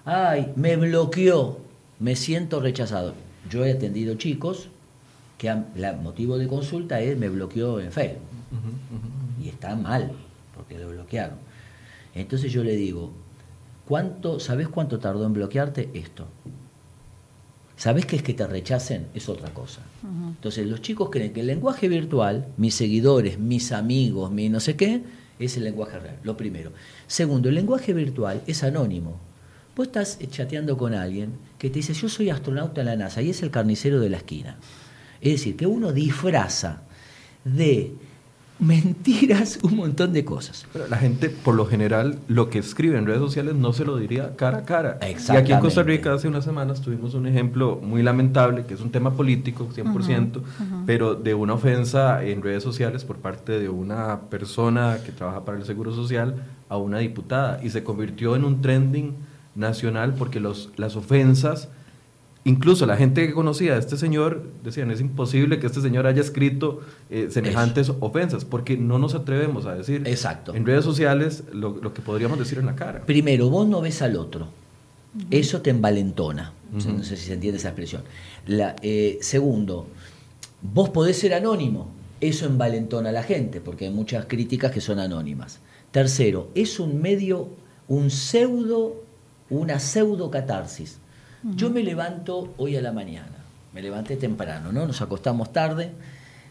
[0.04, 1.58] Ay, me bloqueó,
[1.98, 3.14] me siento rechazado.
[3.50, 4.68] Yo he atendido chicos
[5.38, 8.22] que el motivo de consulta es me bloqueó en Facebook.
[9.42, 10.12] Y está mal,
[10.54, 11.38] porque lo bloquearon.
[12.14, 13.12] Entonces yo le digo,
[13.86, 15.90] ¿Cuánto, ¿Sabes cuánto tardó en bloquearte?
[15.94, 16.26] Esto.
[17.76, 19.06] ¿Sabes qué es que te rechacen?
[19.14, 19.80] Es otra cosa.
[20.02, 24.76] Entonces, los chicos creen que el lenguaje virtual, mis seguidores, mis amigos, mi no sé
[24.76, 25.02] qué,
[25.38, 26.18] es el lenguaje real.
[26.24, 26.72] Lo primero.
[27.06, 29.20] Segundo, el lenguaje virtual es anónimo.
[29.76, 33.30] Vos estás chateando con alguien que te dice, yo soy astronauta en la NASA y
[33.30, 34.56] es el carnicero de la esquina.
[35.20, 36.82] Es decir, que uno disfraza
[37.44, 37.92] de
[38.58, 40.66] mentiras, un montón de cosas.
[40.72, 43.96] Pero la gente, por lo general, lo que escribe en redes sociales no se lo
[43.96, 44.98] diría cara a cara.
[45.02, 48.80] Y aquí en Costa Rica hace unas semanas tuvimos un ejemplo muy lamentable, que es
[48.80, 50.40] un tema político, 100%,
[50.86, 55.58] pero de una ofensa en redes sociales por parte de una persona que trabaja para
[55.58, 56.36] el Seguro Social
[56.68, 57.60] a una diputada.
[57.62, 59.14] Y se convirtió en un trending
[59.54, 61.68] nacional porque los, las ofensas
[62.46, 66.20] Incluso la gente que conocía a este señor decían, es imposible que este señor haya
[66.20, 66.80] escrito
[67.10, 70.54] eh, semejantes ofensas, porque no nos atrevemos a decir Exacto.
[70.54, 73.04] en redes sociales lo, que podríamos decir en la cara.
[73.04, 74.46] Primero, vos no ves al otro.
[75.28, 76.52] Eso te envalentona.
[76.72, 78.02] No sé si se entiende esa expresión.
[78.46, 79.88] La, eh, segundo,
[80.62, 81.90] vos podés ser anónimo.
[82.20, 85.58] Eso envalentona a la gente, porque hay muchas críticas que son anónimas.
[85.90, 87.48] Tercero, es un medio,
[87.88, 89.02] un pseudo,
[89.50, 91.00] una pseudo catarsis
[91.54, 94.86] yo me levanto hoy a la mañana, me levanté temprano, ¿no?
[94.86, 95.92] Nos acostamos tarde,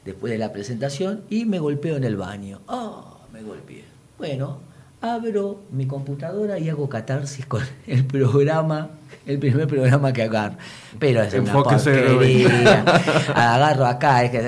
[0.05, 2.61] después de la presentación, y me golpeo en el baño.
[2.67, 3.15] ¡Ah!
[3.35, 3.83] me golpeé.
[4.17, 4.59] Bueno,
[5.01, 8.91] abro mi computadora y hago catarsis con el programa,
[9.25, 10.55] el primer programa que agarro.
[10.97, 12.83] Pero es una porquería.
[13.35, 14.39] Agarro acá, es que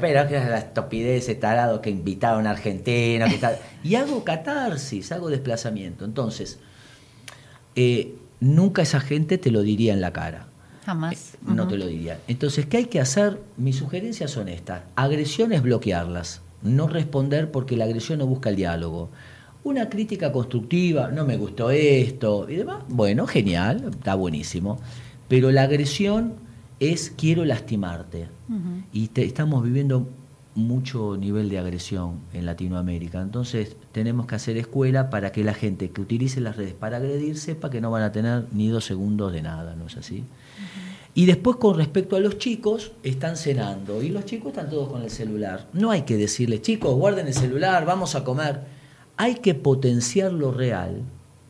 [0.00, 3.26] pero que es la estupidez ese tarado que invitaron a Argentina.
[3.82, 6.04] y hago catarsis, hago desplazamiento.
[6.04, 6.60] Entonces,
[7.74, 10.48] eh, nunca esa gente te lo diría en la cara.
[10.84, 11.34] Jamás.
[11.34, 12.20] Eh, no te lo diría.
[12.28, 13.40] Entonces, ¿qué hay que hacer?
[13.56, 14.82] Mis sugerencias son estas.
[14.94, 16.42] Agresiones, bloquearlas.
[16.62, 19.10] No responder porque la agresión no busca el diálogo.
[19.64, 22.84] Una crítica constructiva, no me gustó esto y demás.
[22.88, 24.78] Bueno, genial, está buenísimo.
[25.28, 26.34] Pero la agresión
[26.78, 28.28] es quiero lastimarte.
[28.92, 30.08] Y estamos viviendo
[30.56, 33.20] mucho nivel de agresión en Latinoamérica.
[33.20, 37.38] Entonces tenemos que hacer escuela para que la gente que utilice las redes para agredir
[37.38, 40.24] sepa que no van a tener ni dos segundos de nada, ¿no es así?
[41.14, 45.02] Y después con respecto a los chicos, están cenando y los chicos están todos con
[45.02, 45.66] el celular.
[45.72, 48.60] No hay que decirles, chicos, guarden el celular, vamos a comer.
[49.16, 51.02] Hay que potenciar lo real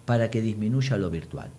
[0.05, 1.51] para que disminuya lo virtual.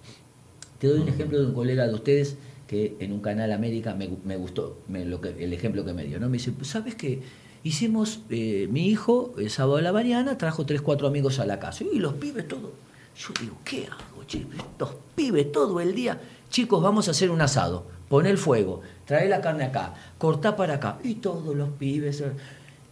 [0.79, 2.37] Te doy un ejemplo de un colega de ustedes
[2.67, 6.19] que en un canal América me, gustó el ejemplo que me dio.
[6.19, 6.27] ¿no?
[6.27, 7.21] Me dice, ¿sabes qué?
[7.63, 11.59] Hicimos, eh, mi hijo, el sábado de la mañana, trajo tres, cuatro amigos a la
[11.59, 11.83] casa.
[11.91, 12.73] Y los pibes todo.
[13.17, 14.45] Yo digo, ¿qué hago, che?
[14.55, 16.21] Estos pibes todo el día.
[16.49, 17.87] Chicos, vamos a hacer un asado.
[18.09, 20.99] Pon el fuego, trae la carne acá, cortá para acá.
[21.03, 22.21] Y todos los pibes.
[22.21, 22.31] eh,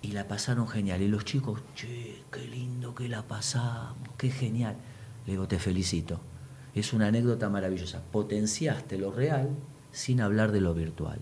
[0.01, 1.01] Y la pasaron genial.
[1.01, 4.75] Y los chicos, che, qué lindo que la pasamos, qué genial.
[5.25, 6.19] Le digo, te felicito.
[6.75, 8.01] Es una anécdota maravillosa.
[8.11, 9.49] Potenciaste lo real
[9.91, 11.19] sin hablar de lo virtual.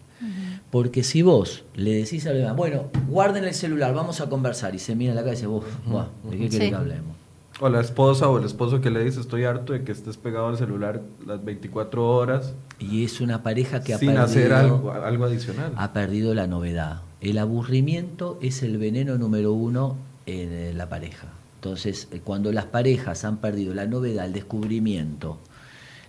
[0.71, 4.73] Porque si vos le decís a los demás, bueno, guarden el celular, vamos a conversar,
[4.73, 6.69] y se mira la cara y dice, vos, buah, ¿de qué querés Sí.
[6.69, 7.15] que hablemos?
[7.59, 10.47] O la esposa o el esposo que le dice, estoy harto de que estés pegado
[10.47, 14.91] al celular las 24 horas Y es una pareja que ha sin perdido, hacer algo,
[14.91, 15.71] algo adicional.
[15.77, 17.01] ha perdido la novedad.
[17.21, 21.27] El aburrimiento es el veneno número uno en eh, la pareja.
[21.63, 25.37] Entonces, eh, cuando las parejas han perdido la novedad, el descubrimiento,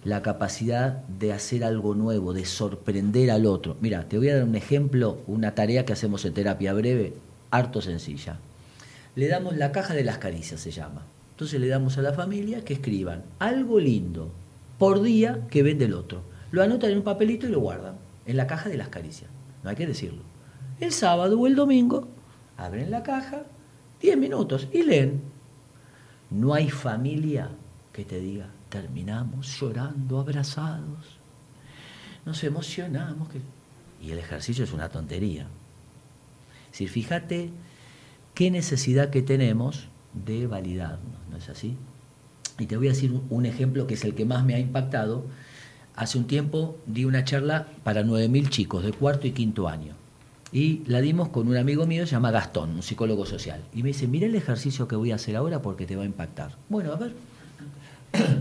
[0.02, 3.76] la capacidad de hacer algo nuevo, de sorprender al otro.
[3.80, 7.12] Mira, te voy a dar un ejemplo, una tarea que hacemos en terapia breve,
[7.52, 8.38] harto sencilla.
[9.14, 11.06] Le damos la caja de las caricias, se llama.
[11.30, 14.32] Entonces le damos a la familia que escriban algo lindo
[14.76, 16.22] por día que ven del otro.
[16.50, 17.94] Lo anotan en un papelito y lo guardan
[18.26, 19.30] en la caja de las caricias.
[19.62, 20.22] No hay que decirlo.
[20.80, 22.08] El sábado o el domingo
[22.56, 23.44] abren la caja
[24.02, 25.33] 10 minutos y leen.
[26.30, 27.50] No hay familia
[27.92, 31.18] que te diga, terminamos llorando, abrazados,
[32.26, 33.28] nos emocionamos.
[33.28, 33.40] que-".
[34.04, 35.42] Y el ejercicio es una tontería.
[36.66, 37.50] Es decir, fíjate
[38.34, 41.76] qué necesidad que tenemos de validarnos, ¿no es así?
[42.58, 44.58] Y te voy a decir un- un ejemplo que es el que más me ha
[44.58, 45.24] impactado.
[45.96, 49.94] Hace un tiempo di una charla para 9.000 chicos de cuarto y quinto año.
[50.54, 53.60] Y la dimos con un amigo mío, se llama Gastón, un psicólogo social.
[53.74, 56.06] Y me dice, mira el ejercicio que voy a hacer ahora porque te va a
[56.06, 56.52] impactar.
[56.68, 57.12] Bueno, a ver.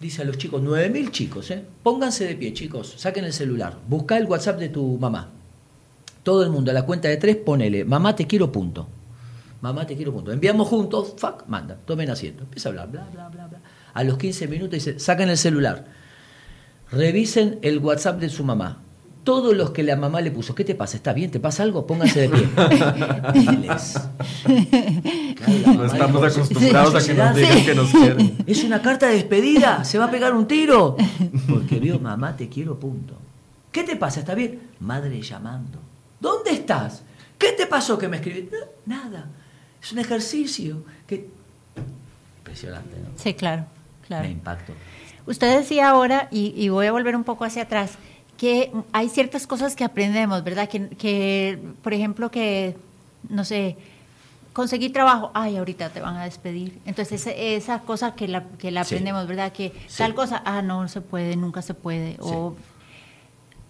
[0.00, 1.64] Dice a los chicos, 9.000 chicos, ¿eh?
[1.82, 5.28] Pónganse de pie, chicos, saquen el celular, busca el WhatsApp de tu mamá.
[6.22, 8.86] Todo el mundo a la cuenta de tres, ponele, mamá te quiero punto.
[9.62, 10.30] Mamá te quiero punto.
[10.30, 12.44] Enviamos juntos, fuck, manda, tomen asiento.
[12.44, 13.60] Empieza a hablar, bla, bla, bla, bla.
[13.92, 15.86] A los 15 minutos dice, saquen el celular,
[16.92, 18.78] revisen el WhatsApp de su mamá.
[19.24, 20.96] Todos los que la mamá le puso, ¿qué te pasa?
[20.96, 21.30] ¿Está bien?
[21.30, 21.86] ¿Te pasa algo?
[21.86, 22.48] Pónganse de pie.
[23.34, 24.00] Diles.
[24.44, 27.40] Claro, la No estamos acostumbrados a que nos Sí.
[27.42, 28.36] digan que nos quieren.
[28.46, 30.96] es una carta de despedida, se va a pegar un tiro.
[31.48, 33.14] Porque vio, mamá, te quiero, punto.
[33.70, 34.20] ¿Qué te pasa?
[34.20, 34.60] ¿Está bien?
[34.80, 35.78] Madre llamando.
[36.18, 37.02] ¿Dónde estás?
[37.38, 38.56] ¿Qué te pasó que me escribiste?
[38.86, 39.28] No, nada.
[39.82, 41.28] Es un ejercicio que...
[42.38, 43.10] Impresionante, ¿no?
[43.16, 43.64] Sí, claro,
[44.06, 44.24] claro.
[44.24, 44.72] Me impacto.
[45.26, 47.92] Usted decía ahora, y, y voy a volver un poco hacia atrás,
[48.40, 50.66] que hay ciertas cosas que aprendemos, ¿verdad?
[50.66, 52.74] Que, que, por ejemplo, que,
[53.28, 53.76] no sé,
[54.54, 56.78] conseguí trabajo, ay, ahorita te van a despedir.
[56.86, 58.94] Entonces, esa, esa cosa que la, que la Sí.
[58.94, 59.52] aprendemos, ¿verdad?
[59.52, 59.98] Que Sí.
[59.98, 62.16] tal cosa, ah, no se puede, nunca se puede.
[62.20, 62.54] O,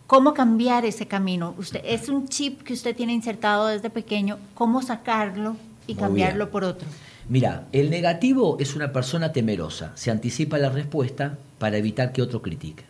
[0.07, 1.53] ¿Cómo cambiar ese camino?
[1.59, 5.57] Usted Es un chip que usted tiene insertado desde pequeño, ¿cómo sacarlo
[5.89, 6.53] y Muy cambiarlo bien.
[6.53, 6.87] por otro?
[7.29, 9.93] Mira, el negativo es una persona temerosa.
[9.97, 12.85] Se anticipa la respuesta para evitar que otro critique.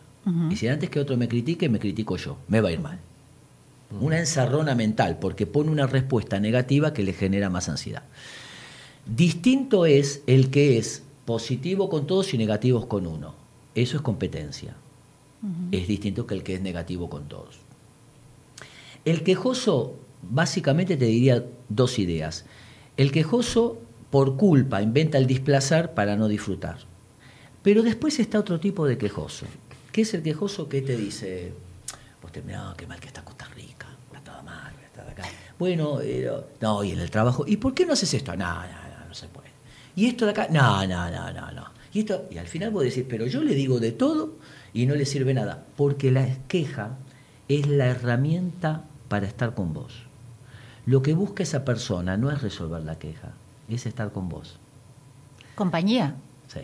[0.51, 2.37] Y si antes que otro me critique, me critico yo.
[2.49, 2.99] Me va a ir mal.
[4.01, 8.03] Una encerrona mental, porque pone una respuesta negativa que le genera más ansiedad.
[9.07, 13.35] Distinto es el que es positivo con todos y negativos con uno.
[13.75, 14.75] Eso es competencia.
[15.73, 17.59] Es distinto que el que es negativo con todos.
[19.07, 22.45] El quejoso, básicamente te diría dos ideas.
[22.99, 23.79] El quejoso,
[24.11, 26.79] por culpa, inventa el displacer para no disfrutar.
[27.63, 29.47] Pero después está otro tipo de quejoso.
[29.93, 31.53] ¿Qué es el quejoso que te dice?
[32.21, 35.25] Pues te no, qué mal que está Costa Rica, está todo mal, está de acá.
[35.59, 36.31] Bueno, eh,
[36.61, 38.37] no, y en el trabajo, ¿y por qué no haces esto?
[38.37, 39.51] No, no, no, no se puede.
[39.97, 40.47] ¿Y esto de acá?
[40.51, 41.65] No, no, no, no, no.
[41.93, 44.35] Y, esto, y al final vos decís, pero yo le digo de todo
[44.73, 46.97] y no le sirve nada, porque la queja
[47.49, 50.05] es la herramienta para estar con vos.
[50.87, 53.33] Lo que busca esa persona no es resolver la queja,
[53.69, 54.57] es estar con vos.
[55.57, 56.15] Compañía.
[56.47, 56.61] Sí.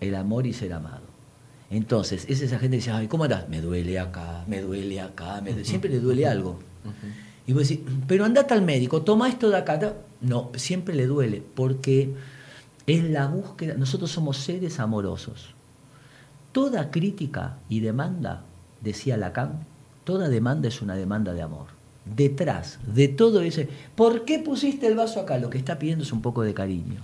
[0.00, 1.07] El amor y ser amado.
[1.70, 3.48] Entonces, es esa gente que dice, ay, ¿cómo andás?
[3.48, 6.58] Me duele acá, me duele acá, me duele- siempre le duele algo.
[7.46, 9.78] Y vos decís, pero andate al médico, toma esto de acá.
[9.78, 9.94] ta-".
[10.20, 12.14] No, siempre le duele, porque
[12.86, 15.54] es la búsqueda, nosotros somos seres amorosos.
[16.52, 18.42] Toda crítica y demanda,
[18.80, 19.64] decía Lacan,
[20.04, 21.66] toda demanda es una demanda de amor.
[22.06, 25.36] Detrás de todo ese, ¿por qué pusiste el vaso acá?
[25.36, 27.02] Lo que está pidiendo es un poco de cariño.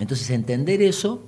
[0.00, 1.22] Entonces, entender eso,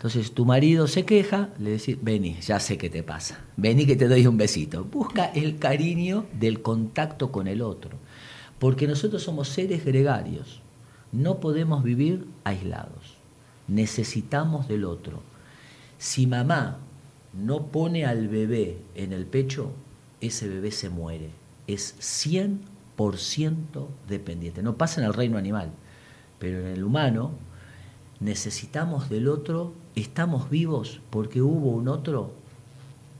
[0.00, 3.96] entonces tu marido se queja, le decís, vení, ya sé qué te pasa, vení que
[3.96, 4.82] te doy un besito.
[4.84, 7.90] Busca el cariño del contacto con el otro,
[8.58, 10.62] porque nosotros somos seres gregarios,
[11.12, 13.16] no podemos vivir aislados,
[13.68, 15.20] necesitamos del otro.
[15.98, 16.78] Si mamá
[17.34, 19.72] no pone al bebé en el pecho,
[20.22, 21.28] ese bebé se muere,
[21.66, 22.70] es 100%
[23.00, 24.62] 100% dependiente.
[24.62, 25.70] No pasa en el reino animal,
[26.38, 27.32] pero en el humano
[28.20, 32.32] necesitamos del otro, estamos vivos porque hubo un otro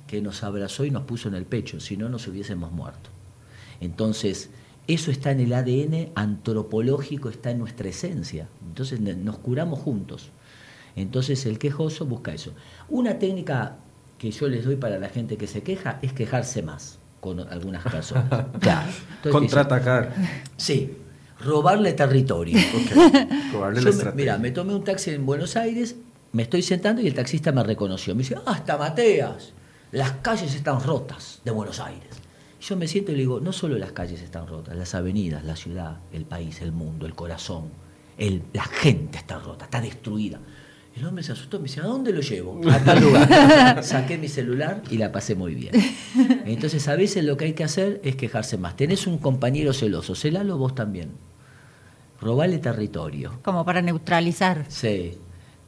[0.07, 3.11] que nos abrazó y nos puso en el pecho, si no nos hubiésemos muerto.
[3.81, 4.51] Entonces,
[4.87, 8.49] eso está en el ADN antropológico, está en nuestra esencia.
[8.67, 10.31] Entonces nos curamos juntos.
[10.97, 12.53] Entonces el quejoso busca eso.
[12.89, 13.77] Una técnica
[14.19, 17.85] que yo les doy para la gente que se queja es quejarse más con algunas
[17.85, 18.47] personas.
[18.61, 18.91] Claro.
[19.31, 20.13] Contraatacar.
[20.57, 20.97] Sí,
[21.41, 22.59] robarle territorio.
[23.53, 25.97] Robarle la Mira, me tomé un taxi en Buenos Aires,
[26.33, 28.15] me estoy sentando y el taxista me reconoció.
[28.15, 29.53] Me dice, hasta Mateas,
[29.93, 32.09] las calles están rotas de Buenos Aires.
[32.61, 35.57] Yo me siento y le digo, no solo las calles están rotas, las avenidas, la
[35.57, 37.71] ciudad, el país, el mundo, el corazón,
[38.19, 40.39] el, la gente está rota, está destruida.
[40.95, 42.61] El hombre se asustó, me dice, ¿a dónde lo llevo?
[42.71, 43.83] A tal lugar.
[43.83, 45.73] Saqué mi celular y la pasé muy bien.
[46.45, 48.77] Entonces a veces lo que hay que hacer es quejarse más.
[48.77, 51.13] Tenés un compañero celoso, celalo vos también.
[52.21, 53.39] Robale territorio.
[53.43, 54.67] Como para neutralizar.
[54.69, 55.17] Sí,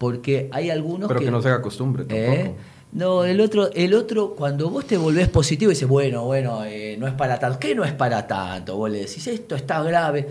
[0.02, 2.34] porque hay algunos Pero que, no se haga costumbre ¿Eh?
[2.34, 2.56] tampoco.
[2.90, 6.96] No, el otro, el otro, cuando vos te volvés positivo y dices, bueno, bueno, eh,
[6.98, 7.60] no es para tanto.
[7.60, 8.76] ¿Qué no es para tanto?
[8.76, 10.26] Vos le decís, esto está grave.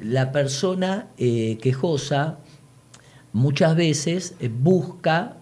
[0.00, 2.38] La persona eh, quejosa
[3.34, 5.36] muchas veces busca,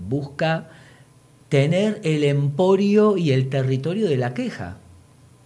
[0.00, 0.70] busca
[1.48, 4.78] tener el emporio y el territorio de la queja.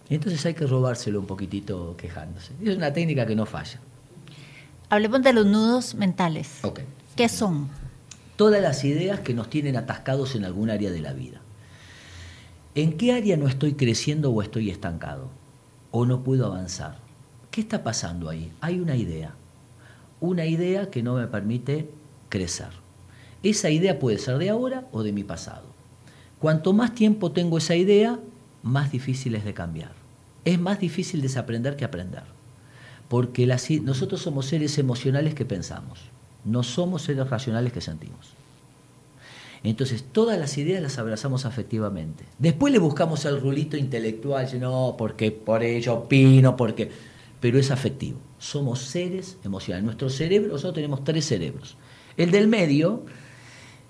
[0.09, 2.53] Entonces hay que robárselo un poquitito quejándose.
[2.65, 3.79] Es una técnica que no falla.
[4.93, 6.61] Hablemos de los nudos mentales.
[7.15, 7.67] ¿Qué son?
[8.35, 11.41] Todas las ideas que nos tienen atascados en algún área de la vida.
[12.75, 15.29] ¿En qué área no estoy creciendo o estoy estancado?
[15.89, 16.99] ¿O no puedo avanzar?
[17.49, 18.51] ¿Qué está pasando ahí?
[18.61, 19.33] Hay una idea
[20.19, 21.89] una idea que no me permite
[22.29, 22.69] crecer.
[23.41, 25.65] Esa idea puede ser de ahora o de mi pasado.
[26.37, 28.19] Cuanto más tiempo tengo esa idea,
[28.61, 29.93] más difícil es de cambiar.
[30.45, 32.42] Es más difícil desaprender que aprender.
[33.13, 35.99] Porque nosotros somos seres emocionales que pensamos,
[36.45, 38.33] no somos seres racionales que sentimos.
[39.61, 42.23] Entonces, todas las ideas las abrazamos afectivamente.
[42.39, 46.89] Después le buscamos el rulito intelectual, no, porque por ello opino, porque
[47.39, 48.17] pero es afectivo.
[48.39, 49.85] Somos seres emocionales.
[49.85, 51.77] Nuestro cerebro, nosotros tenemos tres cerebros.
[52.17, 53.03] El del medio,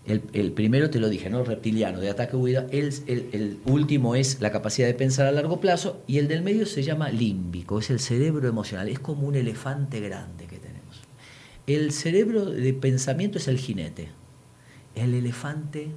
[0.06, 1.40] el, primero te lo dije, ¿no?
[1.40, 2.68] El reptiliano, de ataque huida.
[2.72, 6.02] El, el, último es la capacidad de pensar a largo plazo.
[6.08, 8.90] Y el del medio se llama límbico, es el cerebro emocional.
[8.90, 11.02] Es como un elefante grande que tenemos.
[11.68, 14.10] El cerebro de pensamiento es el jinete.
[14.96, 15.88] El elefante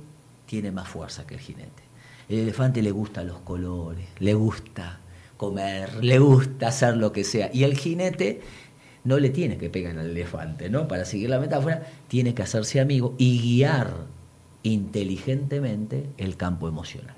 [0.47, 1.83] tiene más fuerza que el jinete.
[2.29, 5.01] El elefante le gusta los colores, le gusta
[5.37, 7.51] comer, le gusta hacer lo que sea.
[7.53, 8.41] Y el jinete
[9.07, 10.89] no le tiene que pegar al elefante, ¿no?
[10.89, 13.95] Para seguir la metáfora, tiene que hacerse amigo y guiar
[14.65, 17.15] inteligentemente el campo emocional.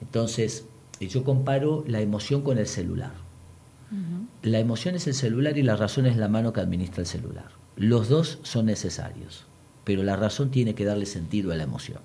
[0.00, 0.64] Entonces,
[1.00, 3.12] yo comparo la emoción con el celular.
[4.42, 7.48] La emoción es el celular y la razón es la mano que administra el celular.
[7.74, 9.46] Los dos son necesarios,
[9.82, 11.98] pero la razón tiene que darle sentido a la emoción.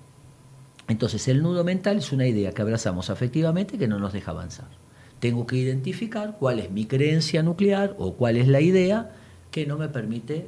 [0.88, 4.85] Entonces, el nudo mental es una idea que abrazamos afectivamente que no nos deja avanzar
[5.20, 9.12] tengo que identificar cuál es mi creencia nuclear o cuál es la idea
[9.50, 10.46] que no me permite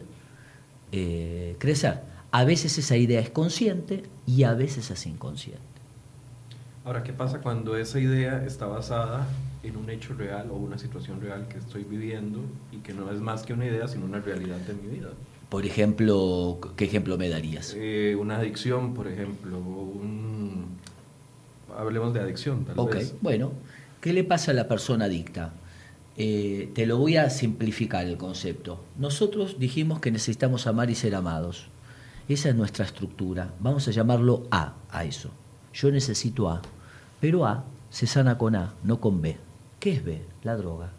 [0.93, 2.01] eh, crecer.
[2.31, 5.63] A veces esa idea es consciente y a veces es inconsciente.
[6.85, 9.27] Ahora, ¿qué pasa cuando esa idea está basada
[9.63, 12.41] en un hecho real o una situación real que estoy viviendo
[12.73, 15.09] y que no es más que una idea, sino una realidad de mi vida?
[15.49, 17.75] Por ejemplo, ¿qué ejemplo me darías?
[17.77, 20.67] Eh, una adicción, por ejemplo, un...
[21.77, 23.53] hablemos de adicción, tal okay, bueno,
[24.01, 25.53] ¿Qué le pasa a la persona adicta?
[26.17, 28.85] Eh, te lo voy a simplificar el concepto.
[28.99, 31.67] Nosotros dijimos que necesitamos amar y ser amados.
[32.29, 33.55] Esa es nuestra estructura.
[33.61, 35.31] Vamos a llamarlo A a eso.
[35.73, 36.63] Yo necesito A,
[37.21, 39.37] pero A se sana con A, no con B.
[39.81, 40.23] ¿Qué es B?
[40.43, 40.91] La droga.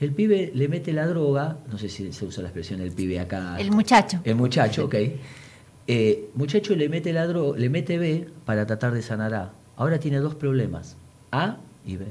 [0.00, 3.20] El pibe le mete la droga, no sé si se usa la expresión el pibe
[3.20, 3.58] acá.
[3.60, 4.20] El muchacho.
[4.24, 4.94] El muchacho, ok.
[5.86, 9.52] Eh, muchacho le mete la droga, le mete B para tratar de sanar A.
[9.76, 10.96] Ahora tiene dos problemas.
[11.32, 12.06] A y B.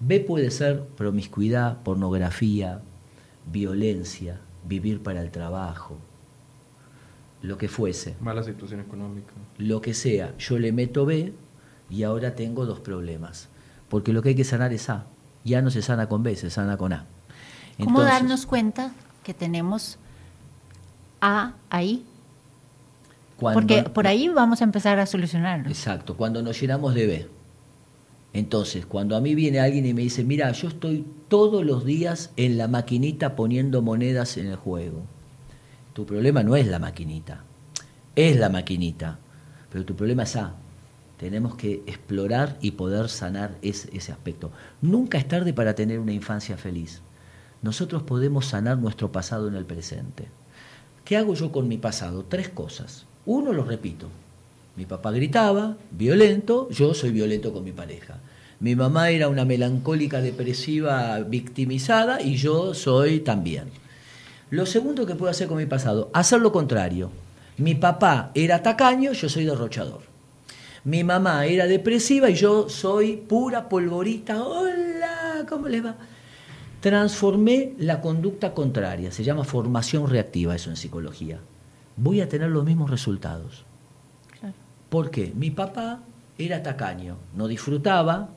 [0.00, 2.80] B puede ser promiscuidad, pornografía,
[3.50, 5.96] violencia, vivir para el trabajo,
[7.42, 8.16] lo que fuese.
[8.20, 9.32] Mala situación económica.
[9.58, 10.36] Lo que sea.
[10.38, 11.32] Yo le meto B
[11.90, 13.48] y ahora tengo dos problemas.
[13.88, 15.06] Porque lo que hay que sanar es A.
[15.44, 17.04] Ya no se sana con B, se sana con A.
[17.82, 18.92] ¿Cómo darnos cuenta
[19.22, 19.98] que tenemos
[21.20, 22.04] A ahí?
[23.38, 25.68] Porque por ahí vamos a empezar a solucionarlo.
[25.68, 27.28] Exacto, cuando nos llenamos de B.
[28.34, 32.32] Entonces, cuando a mí viene alguien y me dice, mira, yo estoy todos los días
[32.36, 35.02] en la maquinita poniendo monedas en el juego.
[35.92, 37.44] Tu problema no es la maquinita,
[38.16, 39.20] es la maquinita,
[39.70, 40.56] pero tu problema es A.
[41.16, 44.50] Tenemos que explorar y poder sanar ese, ese aspecto.
[44.82, 47.02] Nunca es tarde para tener una infancia feliz.
[47.62, 50.26] Nosotros podemos sanar nuestro pasado en el presente.
[51.04, 52.24] ¿Qué hago yo con mi pasado?
[52.28, 53.06] Tres cosas.
[53.26, 54.08] Uno, lo repito.
[54.76, 58.18] Mi papá gritaba, violento, yo soy violento con mi pareja.
[58.58, 63.64] Mi mamá era una melancólica depresiva victimizada y yo soy también.
[64.50, 67.10] Lo segundo que puedo hacer con mi pasado, hacer lo contrario.
[67.56, 70.02] Mi papá era tacaño, yo soy derrochador.
[70.82, 74.42] Mi mamá era depresiva y yo soy pura polvorita.
[74.42, 75.96] Hola, ¿cómo les va?
[76.80, 81.38] Transformé la conducta contraria, se llama formación reactiva eso en psicología.
[81.96, 83.64] Voy a tener los mismos resultados.
[84.94, 85.32] ¿Por qué?
[85.34, 86.02] Mi papá
[86.38, 88.30] era tacaño, no disfrutaba,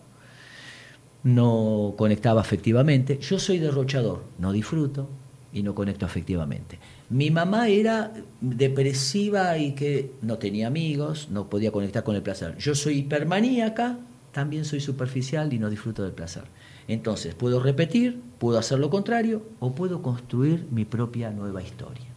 [1.22, 3.20] no conectaba afectivamente.
[3.20, 5.08] Yo soy derrochador, no disfruto
[5.54, 6.80] y no conecto afectivamente.
[7.12, 12.58] Mi mamá era depresiva y que no tenía amigos, no podía conectar con el placer.
[12.58, 14.00] Yo soy hipermaníaca,
[14.32, 16.46] también soy superficial y no disfruto del placer.
[16.88, 22.08] Entonces, puedo repetir, puedo hacer lo contrario o puedo construir mi propia nueva historia.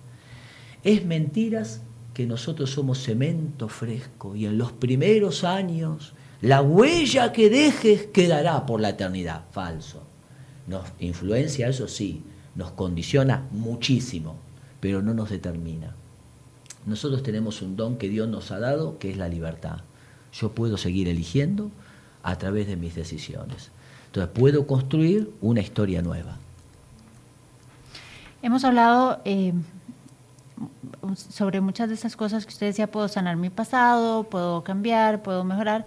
[0.83, 1.83] Es mentiras
[2.15, 8.67] que nosotros somos cemento fresco y en los primeros años la huella que dejes quedará
[8.67, 9.45] por la eternidad.
[9.53, 10.03] Falso.
[10.67, 12.23] Nos influencia, eso sí,
[12.55, 14.37] nos condiciona muchísimo,
[14.81, 15.95] pero no nos determina.
[16.87, 19.81] Nosotros tenemos un don que Dios nos ha dado, que es la libertad.
[20.33, 21.71] Yo puedo seguir eligiendo
[22.23, 23.71] a través de mis decisiones.
[24.07, 26.39] Entonces puedo construir una historia nueva.
[28.43, 29.53] Hemos hablado eh,
[31.17, 35.45] sobre muchas de esas cosas que usted decía, puedo sanar mi pasado, puedo cambiar, puedo
[35.45, 35.87] mejorar.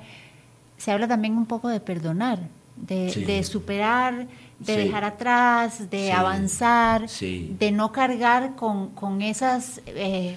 [0.78, 2.40] Se habla también un poco de perdonar,
[2.76, 4.28] de, superar,
[4.60, 10.36] de dejar atrás, de avanzar, de no cargar con, esas eh,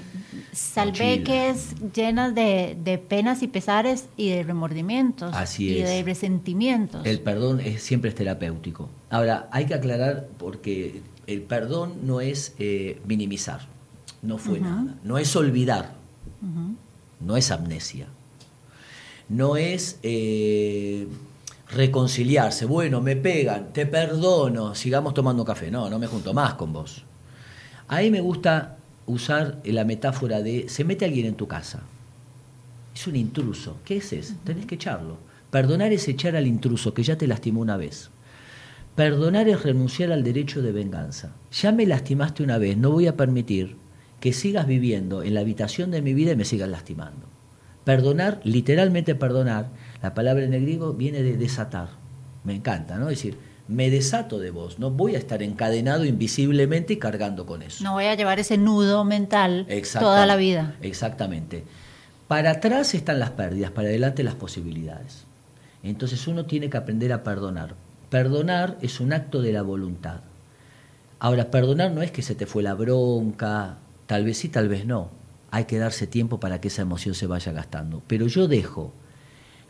[0.53, 7.05] salveques llenas de, penas y pesares y de remordimientos y de resentimientos.
[7.07, 8.91] El perdón es, siempre es terapéutico.
[9.11, 13.66] Ahora, hay que aclarar porque el perdón no es eh, minimizar,
[14.22, 15.94] no fue nada, no es olvidar,
[17.20, 18.06] no es amnesia,
[19.28, 19.98] no es...
[20.02, 21.06] Eh,
[21.68, 22.64] reconciliarse.
[22.64, 25.70] Bueno, me pegan, te perdono, sigamos tomando café.
[25.70, 27.02] No, no me junto más con vos.
[27.88, 31.82] A mí me gusta usar la metáfora de se mete alguien en tu casa.
[32.94, 33.76] Es un intruso.
[33.84, 34.34] ¿Qué es eso?
[34.44, 35.18] Tenés que echarlo.
[35.50, 38.10] Perdonar es echar al intruso que ya te lastimó una vez.
[38.94, 41.32] Perdonar es renunciar al derecho de venganza.
[41.52, 43.76] Ya me lastimaste una vez, no voy a permitir
[44.26, 47.28] que sigas viviendo en la habitación de mi vida y me sigas lastimando.
[47.84, 49.68] Perdonar, literalmente perdonar,
[50.02, 51.90] la palabra en el griego viene de desatar.
[52.42, 53.08] Me encanta, ¿no?
[53.08, 57.62] Es decir, me desato de vos, no voy a estar encadenado invisiblemente y cargando con
[57.62, 57.84] eso.
[57.84, 60.74] No voy a llevar ese nudo mental toda la vida.
[60.82, 61.62] Exactamente.
[62.26, 65.22] Para atrás están las pérdidas, para adelante las posibilidades.
[65.84, 67.76] Entonces uno tiene que aprender a perdonar.
[68.10, 70.22] Perdonar es un acto de la voluntad.
[71.20, 74.86] Ahora, perdonar no es que se te fue la bronca, tal vez sí, tal vez
[74.86, 75.11] no
[75.50, 78.02] hay que darse tiempo para que esa emoción se vaya gastando.
[78.07, 78.92] Pero yo dejo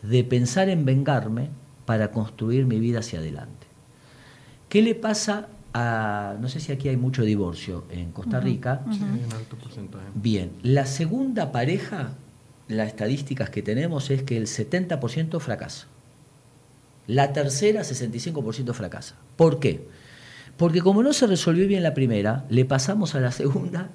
[0.02, 1.50] de pensar en vengarme
[1.84, 3.66] para construir mi vida hacia adelante.
[4.68, 8.82] ¿Qué le pasa a, no sé si aquí hay mucho divorcio en Costa Rica?
[8.90, 10.06] Sí, un alto porcentaje.
[10.14, 12.14] Bien, la segunda pareja,
[12.68, 15.86] las estadísticas que tenemos es que el 70% fracasa.
[17.06, 19.14] La tercera, 65% fracasa.
[19.36, 19.86] ¿Por qué?
[20.56, 23.90] Porque como no se resolvió bien la primera, le pasamos a la segunda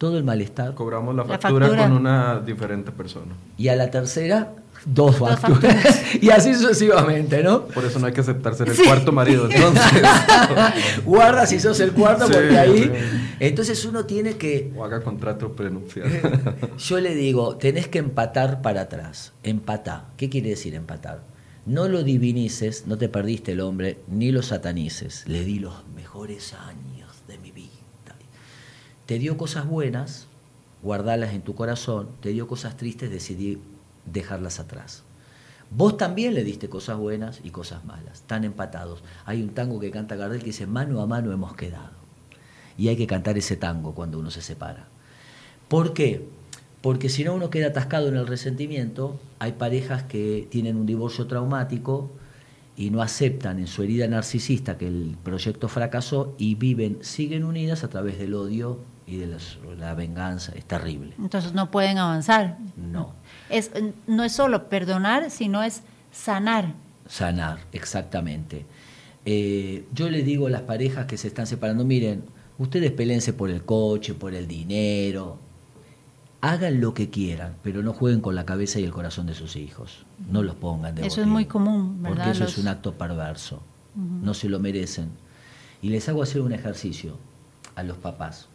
[0.00, 0.72] todo el malestar.
[0.74, 3.34] Cobramos la factura, con una diferente persona.
[3.58, 4.54] Y a la tercera,
[4.86, 6.14] dos, facturas.
[6.22, 7.66] y así sucesivamente, ¿no?
[7.66, 10.02] Por eso no hay que aceptarse el cuarto marido, entonces.
[11.04, 12.90] Guarda si sos el cuarto, porque ahí.
[13.40, 14.72] Entonces uno tiene que.
[14.74, 16.08] O haga contrato prenupcial.
[16.78, 19.34] Yo le digo, tenés que empatar para atrás.
[19.42, 20.06] Empatá.
[20.16, 21.20] ¿Qué quiere decir empatar?
[21.66, 25.24] No lo divinices, no te perdiste el hombre, ni lo satanices.
[25.28, 26.99] Le di los mejores años
[29.10, 30.28] te dio cosas buenas,
[30.84, 33.58] guardarlas en tu corazón, te dio cosas tristes, decidí
[34.06, 35.02] dejarlas atrás.
[35.72, 39.02] Vos también le diste cosas buenas y cosas malas, están empatados.
[39.26, 41.90] Hay un tango que canta Gardel que dice, mano a mano hemos quedado.
[42.78, 44.86] Y hay que cantar ese tango cuando uno se separa.
[45.66, 46.28] ¿Por qué?
[46.80, 51.26] Porque si no uno queda atascado en el resentimiento, hay parejas que tienen un divorcio
[51.26, 52.12] traumático
[52.76, 57.82] y no aceptan en su herida narcisista que el proyecto fracasó y viven, siguen unidas
[57.82, 58.78] a través del odio
[59.10, 59.36] y de
[59.78, 60.52] la venganza.
[60.54, 61.14] Es terrible.
[61.18, 62.58] Entonces no pueden avanzar.
[62.76, 63.12] No.
[63.48, 63.72] Es,
[64.06, 65.82] no es solo perdonar, sino es
[66.12, 66.74] sanar.
[67.08, 68.64] Sanar, exactamente.
[69.24, 72.22] Eh, yo le digo a las parejas que se están separando, miren,
[72.58, 75.38] ustedes pelense por el coche, por el dinero.
[76.40, 79.56] hagan lo que quieran, pero no jueguen con la cabeza y el corazón de sus
[79.56, 80.06] hijos.
[80.30, 82.16] No los pongan de Eso es muy común, ¿verdad?
[82.16, 83.60] Porque eso es un acto perverso.
[83.96, 85.10] No se lo merecen.
[85.82, 87.16] Y les hago hacer un ejercicio
[87.74, 88.48] a los papás,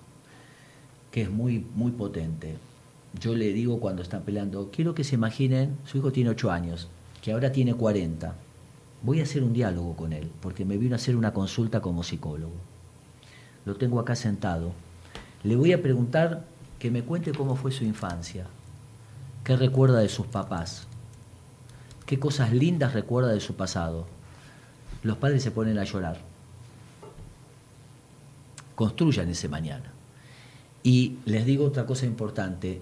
[1.16, 2.57] que es muy, muy potente.
[3.18, 6.89] Yo le digo cuando están peleando, quiero que se imaginen, su hijo tiene 8 años,
[7.22, 8.36] que ahora tiene 40.
[9.01, 12.03] Voy a hacer un diálogo con él, porque me vino a hacer una consulta como
[12.03, 12.57] psicólogo.
[13.63, 14.74] Lo tengo acá sentado.
[15.43, 16.43] Le voy a preguntar
[16.80, 18.47] que me cuente cómo fue su infancia,
[19.45, 20.86] qué recuerda de sus papás,
[22.05, 24.05] qué cosas lindas recuerda de su pasado.
[25.01, 26.20] Los padres se ponen a llorar.
[28.76, 29.94] Construyan ese mañana.
[30.86, 32.79] Y les digo otra cosa importante,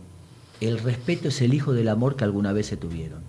[0.60, 3.22] el respeto es el hijo del amor que alguna vez se tuvieron.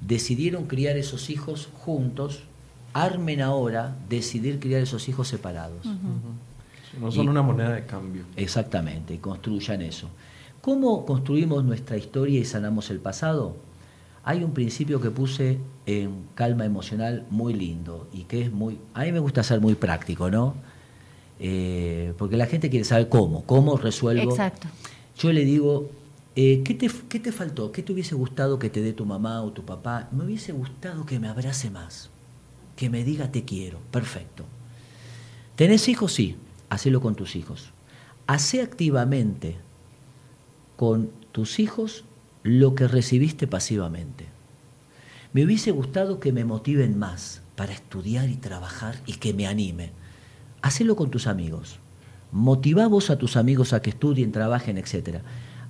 [0.00, 2.44] Decidieron criar esos hijos juntos,
[2.92, 5.84] armen ahora decidir criar esos hijos separados.
[7.00, 8.22] No son una moneda de cambio.
[8.36, 10.08] Exactamente, construyan eso.
[10.60, 13.56] ¿Cómo construimos nuestra historia y sanamos el pasado?
[14.22, 18.78] Hay un principio que puse en calma emocional muy lindo y que es muy...
[18.94, 20.54] A mí me gusta ser muy práctico, ¿no?
[21.40, 24.30] Eh, porque la gente quiere saber cómo, cómo resuelvo.
[24.30, 24.68] Exacto.
[25.18, 25.90] Yo le digo,
[26.36, 27.72] eh, ¿qué, te, ¿qué te faltó?
[27.72, 30.08] ¿Qué te hubiese gustado que te dé tu mamá o tu papá?
[30.12, 32.10] Me hubiese gustado que me abrace más,
[32.76, 33.78] que me diga te quiero.
[33.90, 34.44] Perfecto.
[35.56, 36.12] ¿Tenés hijos?
[36.12, 36.36] Sí
[36.74, 37.70] hacelo con tus hijos.
[38.26, 39.56] Hace activamente
[40.76, 42.04] con tus hijos
[42.42, 44.26] lo que recibiste pasivamente.
[45.32, 49.90] Me hubiese gustado que me motiven más para estudiar y trabajar y que me anime.
[50.64, 51.78] Hacelo con tus amigos.
[52.32, 55.18] Motiva vos a tus amigos a que estudien, trabajen, etc.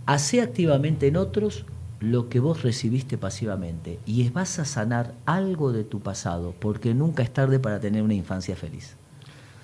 [0.06, 1.64] Hace activamente en otros
[1.98, 7.24] lo que vos recibiste pasivamente y vas a sanar algo de tu pasado, porque nunca
[7.24, 8.94] es tarde para tener una infancia feliz.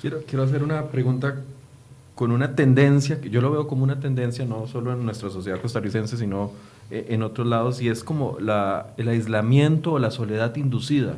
[0.01, 1.37] Quiero, hacer una pregunta
[2.17, 5.61] con una tendencia, que yo lo veo como una tendencia no solo en nuestra sociedad
[5.61, 6.51] costarricense, sino
[6.91, 11.15] eh, en otros lados, y es como el aislamiento o la soledad inducida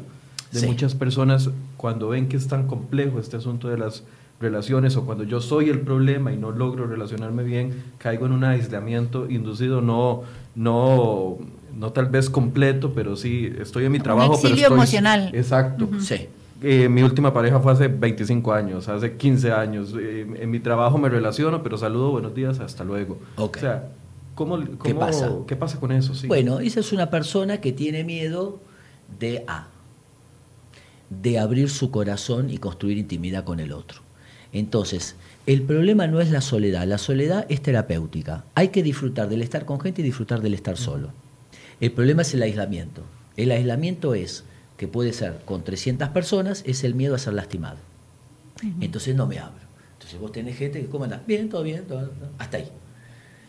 [0.52, 4.04] de muchas personas cuando ven que es tan complejo este asunto de las
[4.40, 8.44] relaciones o cuando yo soy el problema y no logro relacionarme bien, caigo en un
[8.44, 10.22] aislamiento inducido, no,
[10.54, 11.38] no,
[11.78, 14.32] no tal vez completo, pero sí estoy en mi trabajo.
[14.32, 15.30] Un exilio emocional.
[15.32, 15.88] Exacto.
[16.00, 16.28] Sí.
[16.62, 19.94] Eh, mi última pareja fue hace 25 años, hace 15 años.
[19.98, 23.18] Eh, en mi trabajo me relaciono, pero saludo, buenos días, hasta luego.
[23.36, 23.88] O sea,
[24.34, 25.30] ¿cómo, ¿qué, pasa?
[25.46, 26.14] ¿qué pasa con eso?
[26.14, 26.28] Sí.
[26.28, 28.60] Bueno, esa es una persona que tiene miedo
[29.18, 29.66] de A,
[31.20, 34.00] de abrir su corazón y construir intimidad con el otro.
[34.52, 38.44] Entonces, el problema no es la soledad, la soledad es terapéutica.
[38.54, 41.10] Hay que disfrutar del estar con gente y disfrutar del estar solo.
[41.80, 43.02] El problema es el aislamiento.
[43.36, 44.44] El aislamiento es
[44.76, 47.78] que puede ser con 300 personas, es el miedo a ser lastimado.
[48.80, 49.62] Entonces no me abro.
[49.94, 51.26] Entonces vos tenés gente que, ¿cómo andás?
[51.26, 52.68] Bien, todo bien, todo, hasta ahí.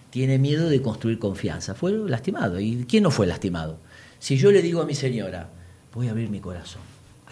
[0.09, 1.75] Tiene miedo de construir confianza.
[1.75, 2.59] Fue lastimado.
[2.59, 3.77] ¿Y quién no fue lastimado?
[4.19, 5.49] Si yo le digo a mi señora,
[5.93, 6.81] voy a abrir mi corazón,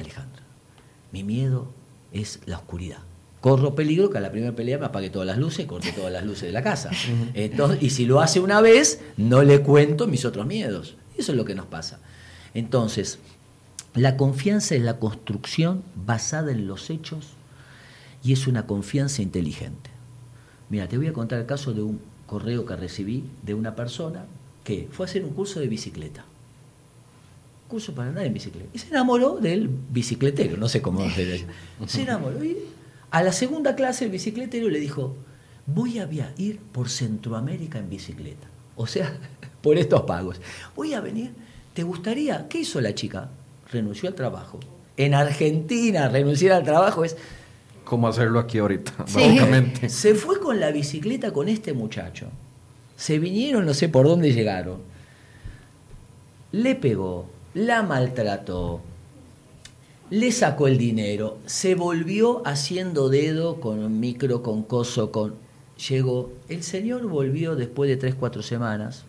[0.02, 0.44] Alejandra,
[1.12, 1.68] mi miedo
[2.12, 3.00] es la oscuridad.
[3.42, 6.14] Corro peligro que a la primera pelea me apague todas las luces y corte todas
[6.14, 6.92] las luces de la casa.
[7.34, 10.96] Entonces, y si lo hace una vez, no le cuento mis otros miedos.
[11.18, 12.00] Eso es lo que nos pasa.
[12.54, 13.18] Entonces,
[13.96, 17.30] la confianza es la construcción basada en los hechos
[18.24, 19.90] y es una confianza inteligente.
[20.70, 24.26] Mira, te voy a contar el caso de un correo que recibí de una persona
[24.64, 26.26] que fue a hacer un curso de bicicleta.
[27.72, 28.68] Curso para andar en bicicleta.
[28.74, 31.46] Y se enamoró del bicicletero, no sé cómo se
[31.88, 32.44] Se enamoró.
[32.44, 32.58] Y
[33.10, 35.16] a la segunda clase el bicicletero le dijo,
[35.66, 38.48] voy a ir por Centroamérica en bicicleta.
[38.76, 39.18] O sea,
[39.62, 40.42] por estos pagos.
[40.76, 41.32] Voy a venir.
[41.74, 42.50] ¿Te gustaría?
[42.50, 43.30] ¿Qué hizo la chica?
[43.72, 44.60] renunció al trabajo.
[44.98, 47.16] En Argentina, renunciar al trabajo es...
[47.86, 48.94] ¿Cómo hacerlo aquí ahorita?
[48.98, 49.90] Básicamente.
[49.90, 52.28] Se fue con la bicicleta con este muchacho.
[52.96, 54.80] Se vinieron, no sé por dónde llegaron.
[56.52, 58.82] Le pegó, la maltrató,
[60.10, 65.36] le sacó el dinero, se volvió haciendo dedo con un micro, con coso, con...
[65.90, 69.04] Llegó, el señor volvió después de tres, cuatro semanas,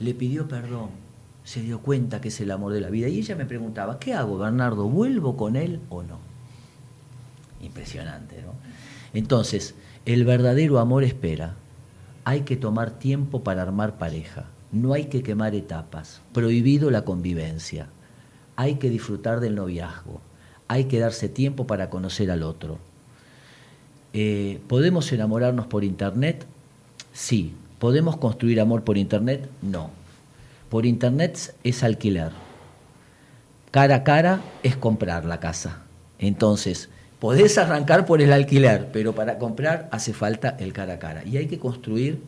[0.00, 1.02] le pidió perdón
[1.44, 3.08] se dio cuenta que es el amor de la vida.
[3.08, 4.88] Y ella me preguntaba, ¿qué hago, Bernardo?
[4.88, 6.18] ¿Vuelvo con él o no?
[7.60, 8.52] Impresionante, ¿no?
[9.14, 9.74] Entonces,
[10.06, 11.54] el verdadero amor espera.
[12.24, 14.46] Hay que tomar tiempo para armar pareja.
[14.72, 16.20] No hay que quemar etapas.
[16.32, 17.88] Prohibido la convivencia.
[18.56, 20.20] Hay que disfrutar del noviazgo.
[20.66, 22.78] Hay que darse tiempo para conocer al otro.
[24.14, 26.46] Eh, ¿Podemos enamorarnos por internet?
[27.12, 27.54] Sí.
[27.78, 29.48] ¿Podemos construir amor por internet?
[29.60, 30.02] No
[30.72, 32.30] por internet es alquiler.
[33.70, 35.82] Cara a cara es comprar la casa.
[36.18, 36.88] Entonces,
[37.20, 41.24] podés arrancar por el alquiler, pero para comprar hace falta el cara a cara.
[41.26, 42.22] Y hay que construir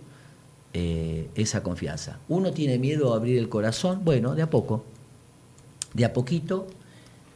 [0.77, 2.18] eh, esa confianza.
[2.29, 4.85] Uno tiene miedo a abrir el corazón, bueno, de a poco,
[5.93, 6.66] de a poquito,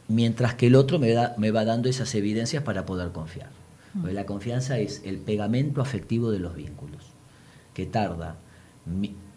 [0.09, 3.49] mientras que el otro me, da, me va dando esas evidencias para poder confiar.
[3.93, 7.01] Porque la confianza es el pegamento afectivo de los vínculos,
[7.73, 8.35] que tarda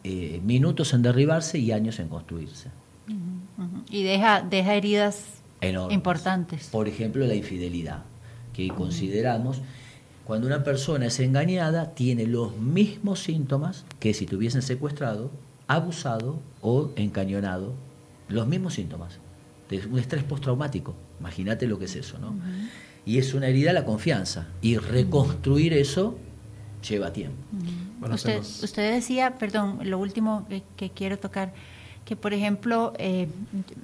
[0.02, 2.70] eh, minutos en derribarse y años en construirse.
[3.88, 5.26] Y deja, deja heridas
[5.90, 6.68] importantes.
[6.72, 8.02] Por ejemplo, la infidelidad,
[8.52, 9.60] que consideramos
[10.24, 15.30] cuando una persona es engañada, tiene los mismos síntomas que si tuviesen secuestrado,
[15.66, 17.72] abusado o encañonado.
[18.28, 19.18] Los mismos síntomas.
[19.68, 20.94] De un estrés postraumático.
[21.18, 22.34] Imagínate lo que es eso, ¿no?
[23.04, 24.46] Y es una herida a la confianza.
[24.60, 26.16] Y reconstruir eso
[26.88, 27.36] lleva tiempo.
[28.12, 30.46] usted, usted decía, perdón, lo último
[30.76, 31.52] que, quiero tocar,
[32.04, 33.28] que por ejemplo, eh,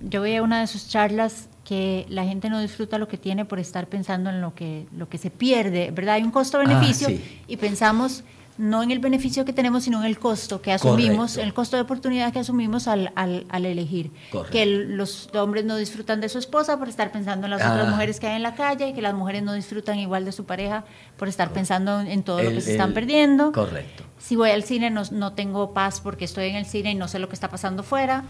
[0.09, 3.59] yo veía una de sus charlas que la gente no disfruta lo que tiene por
[3.59, 6.15] estar pensando en lo que, lo que se pierde, ¿verdad?
[6.15, 8.25] Hay un costo-beneficio ah, y pensamos
[8.57, 11.83] no en el beneficio que tenemos, sino en el costo que asumimos, el costo de
[11.83, 14.11] oportunidad que asumimos al, al, elegir.
[14.51, 17.91] Que los hombres no disfrutan de su esposa por estar pensando en las otras ah.
[17.91, 20.47] mujeres que hay en la calle, y que las mujeres no disfrutan igual de su
[20.47, 20.85] pareja
[21.19, 23.53] por estar pensando en todo lo que se están perdiendo.
[23.53, 24.05] Correcto.
[24.19, 27.09] Si voy al cine no, no tengo paz porque estoy en el cine y no
[27.09, 28.25] sé lo que está pasando fuera.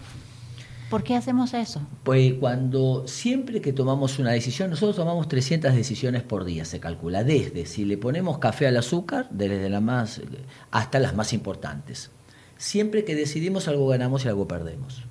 [0.89, 1.81] ¿Por qué hacemos eso?
[2.03, 7.23] Pues cuando siempre que tomamos una decisión, nosotros tomamos 300 decisiones por día, se calcula,
[7.23, 10.21] desde si le ponemos café al azúcar, desde la más
[10.71, 12.09] hasta las más importantes.
[12.57, 15.03] Siempre que decidimos algo ganamos y algo perdemos.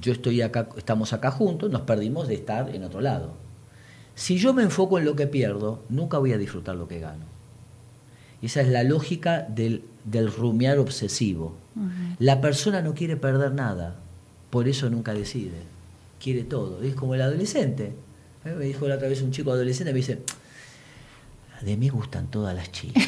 [0.00, 3.32] Yo estoy acá, estamos acá juntos, nos perdimos de estar en otro lado.
[4.14, 7.24] Si yo me enfoco en lo que pierdo, nunca voy a disfrutar lo que gano.
[8.42, 11.54] Esa es la lógica del, del rumiar obsesivo.
[12.18, 13.96] La persona no quiere perder nada,
[14.50, 15.58] por eso nunca decide.
[16.22, 16.82] Quiere todo.
[16.82, 17.92] Es como el adolescente.
[18.44, 18.54] ¿Eh?
[18.56, 20.20] Me dijo la otra vez un chico adolescente, me dice,
[21.62, 23.06] de mí gustan todas las chicas.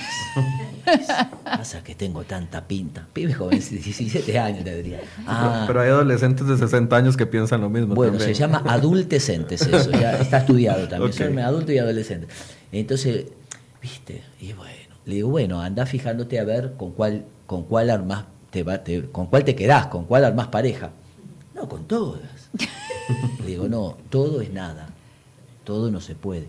[1.45, 3.07] Pasa que tengo tanta pinta.
[3.13, 5.01] Pibe joven, 17 años tendría.
[5.27, 5.65] Ah.
[5.67, 7.95] Pero hay adolescentes de 60 años que piensan lo mismo.
[7.95, 11.13] Bueno, se llama adultecentes eso, ya está estudiado también.
[11.13, 12.31] Son adultos y adolescentes.
[12.73, 13.27] Entonces,
[13.83, 18.25] viste, y bueno, le digo, bueno, anda fijándote a ver con cuál, con cuál armas
[18.51, 18.83] te va,
[19.13, 20.91] con cuál te quedás, con cuál armas pareja.
[21.59, 22.51] No, con todas.
[23.47, 24.91] digo, no, todo es nada.
[25.65, 26.49] Todo no se puede.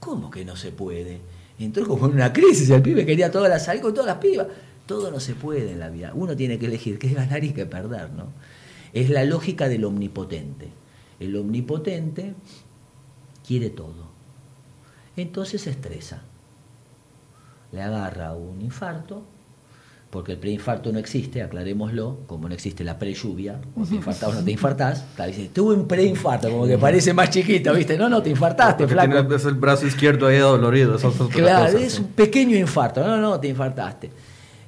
[0.00, 1.20] ¿Cómo que no se puede?
[1.58, 4.46] Entró como en una crisis, el pibe quería todas las salir con todas las pibas.
[4.86, 6.12] Todo no se puede en la vida.
[6.14, 8.28] Uno tiene que elegir qué ganar y qué perder, ¿no?
[8.92, 10.68] Es la lógica del omnipotente.
[11.20, 12.34] El omnipotente
[13.46, 14.10] quiere todo.
[15.16, 16.22] Entonces se estresa.
[17.72, 19.22] Le agarra un infarto
[20.10, 24.34] porque el preinfarto no existe, aclarémoslo, como no existe la pre-lluvia, o te infartás o
[24.34, 27.96] no te infartás, dice, tuve un preinfarto, como que parece más chiquito, ¿viste?
[27.96, 29.26] No, no, te infartaste, porque flaco.
[29.28, 31.02] Tienes el brazo izquierdo ahí dolorido, es
[31.32, 34.10] Claro, es un pequeño infarto, no, no, te infartaste.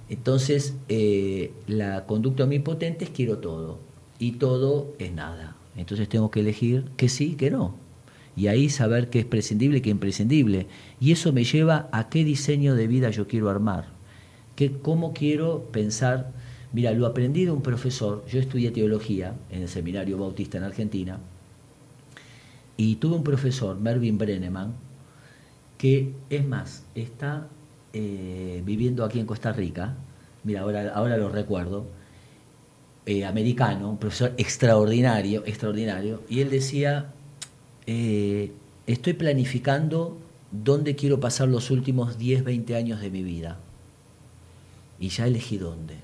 [0.09, 3.81] Entonces, eh, la conducta omnipotente es quiero todo,
[4.21, 5.57] y todo es nada.
[5.77, 7.75] Entonces tengo que elegir que sí, que no.
[8.37, 10.69] Y ahí saber qué es prescindible y qué es imprescindible.
[11.01, 14.02] Y eso me lleva a qué diseño de vida yo quiero armar
[14.57, 16.31] que cómo quiero pensar,
[16.73, 21.19] mira, lo aprendí de un profesor, yo estudié teología en el seminario bautista en Argentina,
[22.77, 24.75] y tuve un profesor, Mervyn Brenneman,
[25.79, 27.49] que es más, está
[27.93, 29.95] eh, viviendo aquí en Costa Rica,
[30.45, 31.87] mira, ahora, ahora lo recuerdo,
[33.05, 37.07] eh, americano, un profesor extraordinario, extraordinario, y él decía,
[37.87, 38.53] eh,
[38.87, 40.17] estoy planificando
[40.51, 43.59] dónde quiero pasar los últimos 10, 20 años de mi vida
[45.03, 45.97] y ya elegí dónde.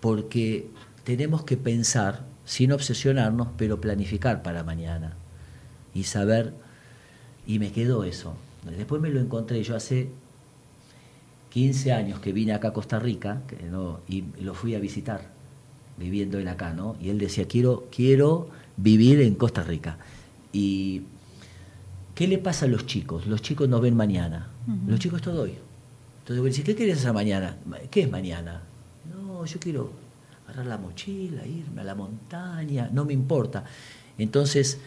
[0.00, 0.68] Porque
[1.02, 5.16] tenemos que pensar, sin obsesionarnos, pero planificar para mañana
[5.92, 6.54] y saber,
[7.44, 8.36] y me quedó eso.
[8.64, 10.08] Después me lo encontré, yo hace
[11.50, 15.32] 15 años que vine acá a Costa Rica que no, y lo fui a visitar,
[15.98, 16.94] viviendo él acá, ¿no?
[17.00, 19.98] Y él decía, quiero, quiero vivir en Costa Rica.
[20.52, 21.02] Y
[22.14, 23.26] ¿qué le pasa a los chicos?
[23.26, 24.46] Los chicos no ven mañana,
[24.86, 25.65] los chicos todo hoy.
[26.28, 27.56] Entonces ¿qué querés hacer mañana?
[27.90, 28.62] ¿Qué es mañana?
[29.14, 29.92] No, yo quiero
[30.44, 33.64] agarrar la mochila, irme a la montaña, no me importa.
[34.18, 34.78] Entonces,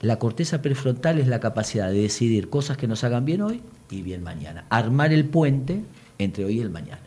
[0.00, 4.02] la corteza prefrontal es la capacidad de decidir cosas que nos hagan bien hoy y
[4.02, 4.66] bien mañana.
[4.68, 5.82] Armar el puente
[6.18, 7.02] entre hoy y el mañana.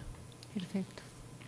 [0.53, 1.00] Perfecto.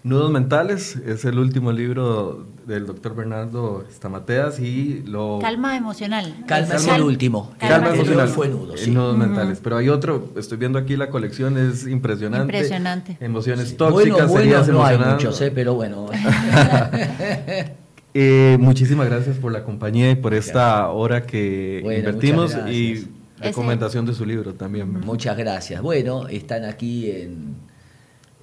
[0.04, 5.40] Nudos Mentales es el último libro del doctor Bernardo Stamateas y lo...
[5.42, 6.44] Calma emocional.
[6.46, 7.54] Calma es el último.
[7.58, 8.28] Calma, emocional.
[8.28, 8.92] fue nudo, sí.
[8.92, 9.62] Nudos Mentales.
[9.64, 12.54] Pero hay otro, estoy viendo aquí la colección, es impresionante.
[12.54, 13.18] Impresionante.
[13.22, 15.52] Emociones tóxicas, bueno, bueno, no hay muchos, ¿eh?
[15.56, 16.08] pero bueno.
[18.14, 23.08] eh, muchísimas gracias por la compañía y por esta hora que invertimos y
[23.40, 25.00] recomendación de su libro también.
[25.00, 25.82] Muchas gracias.
[25.82, 27.56] Bueno, están aquí en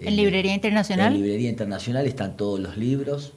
[0.01, 1.15] ¿En Librería Internacional?
[1.15, 3.33] En Librería Internacional están todos los libros.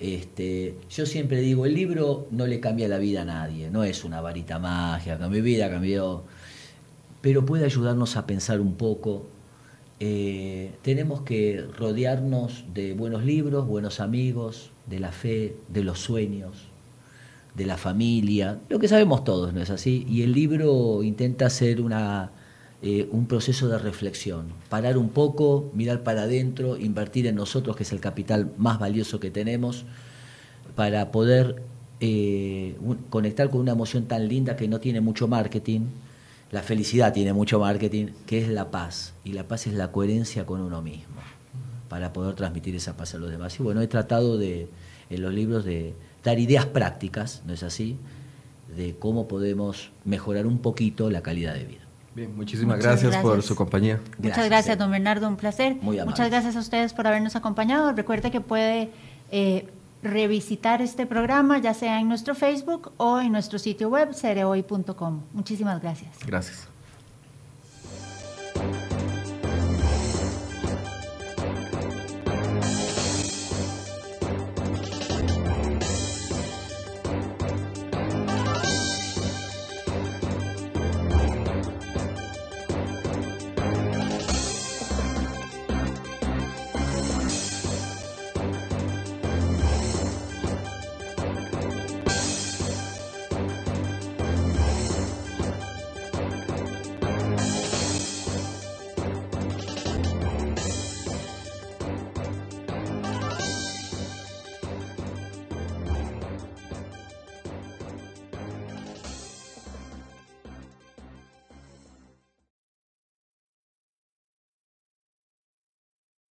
[0.00, 4.04] Este, yo siempre digo, el libro no le cambia la vida a nadie, no es
[4.04, 6.24] una varita mágica, mi vida cambió,
[7.20, 9.24] pero puede ayudarnos a pensar un poco.
[10.00, 16.66] Eh, tenemos que rodearnos de buenos libros, buenos amigos, de la fe, de los sueños,
[17.54, 20.04] de la familia, lo que sabemos todos, ¿no es así?
[20.08, 22.32] Y el libro intenta ser una,
[22.86, 27.82] eh, un proceso de reflexión, parar un poco, mirar para adentro, invertir en nosotros, que
[27.82, 29.86] es el capital más valioso que tenemos,
[30.76, 31.62] para poder
[32.00, 32.76] eh,
[33.08, 35.80] conectar con una emoción tan linda que no tiene mucho marketing.
[36.50, 39.14] La felicidad tiene mucho marketing, que es la paz.
[39.24, 41.22] Y la paz es la coherencia con uno mismo,
[41.88, 43.58] para poder transmitir esa paz a los demás.
[43.58, 44.68] Y bueno, he tratado de,
[45.08, 47.96] en los libros de dar ideas prácticas, ¿no es así?,
[48.76, 51.83] de cómo podemos mejorar un poquito la calidad de vida.
[52.14, 54.00] Bien, muchísimas gracias, por su compañía.
[54.18, 55.76] Muchas gracias, don Bernardo, un placer.
[55.82, 57.92] Muchas gracias a ustedes por habernos acompañado.
[57.92, 58.90] Recuerde que puede
[59.30, 59.68] eh,
[60.02, 65.22] revisitar este programa, ya sea en nuestro Facebook o en nuestro sitio web, cereoy.com.
[65.32, 66.16] Muchísimas gracias.
[66.26, 66.73] Gracias.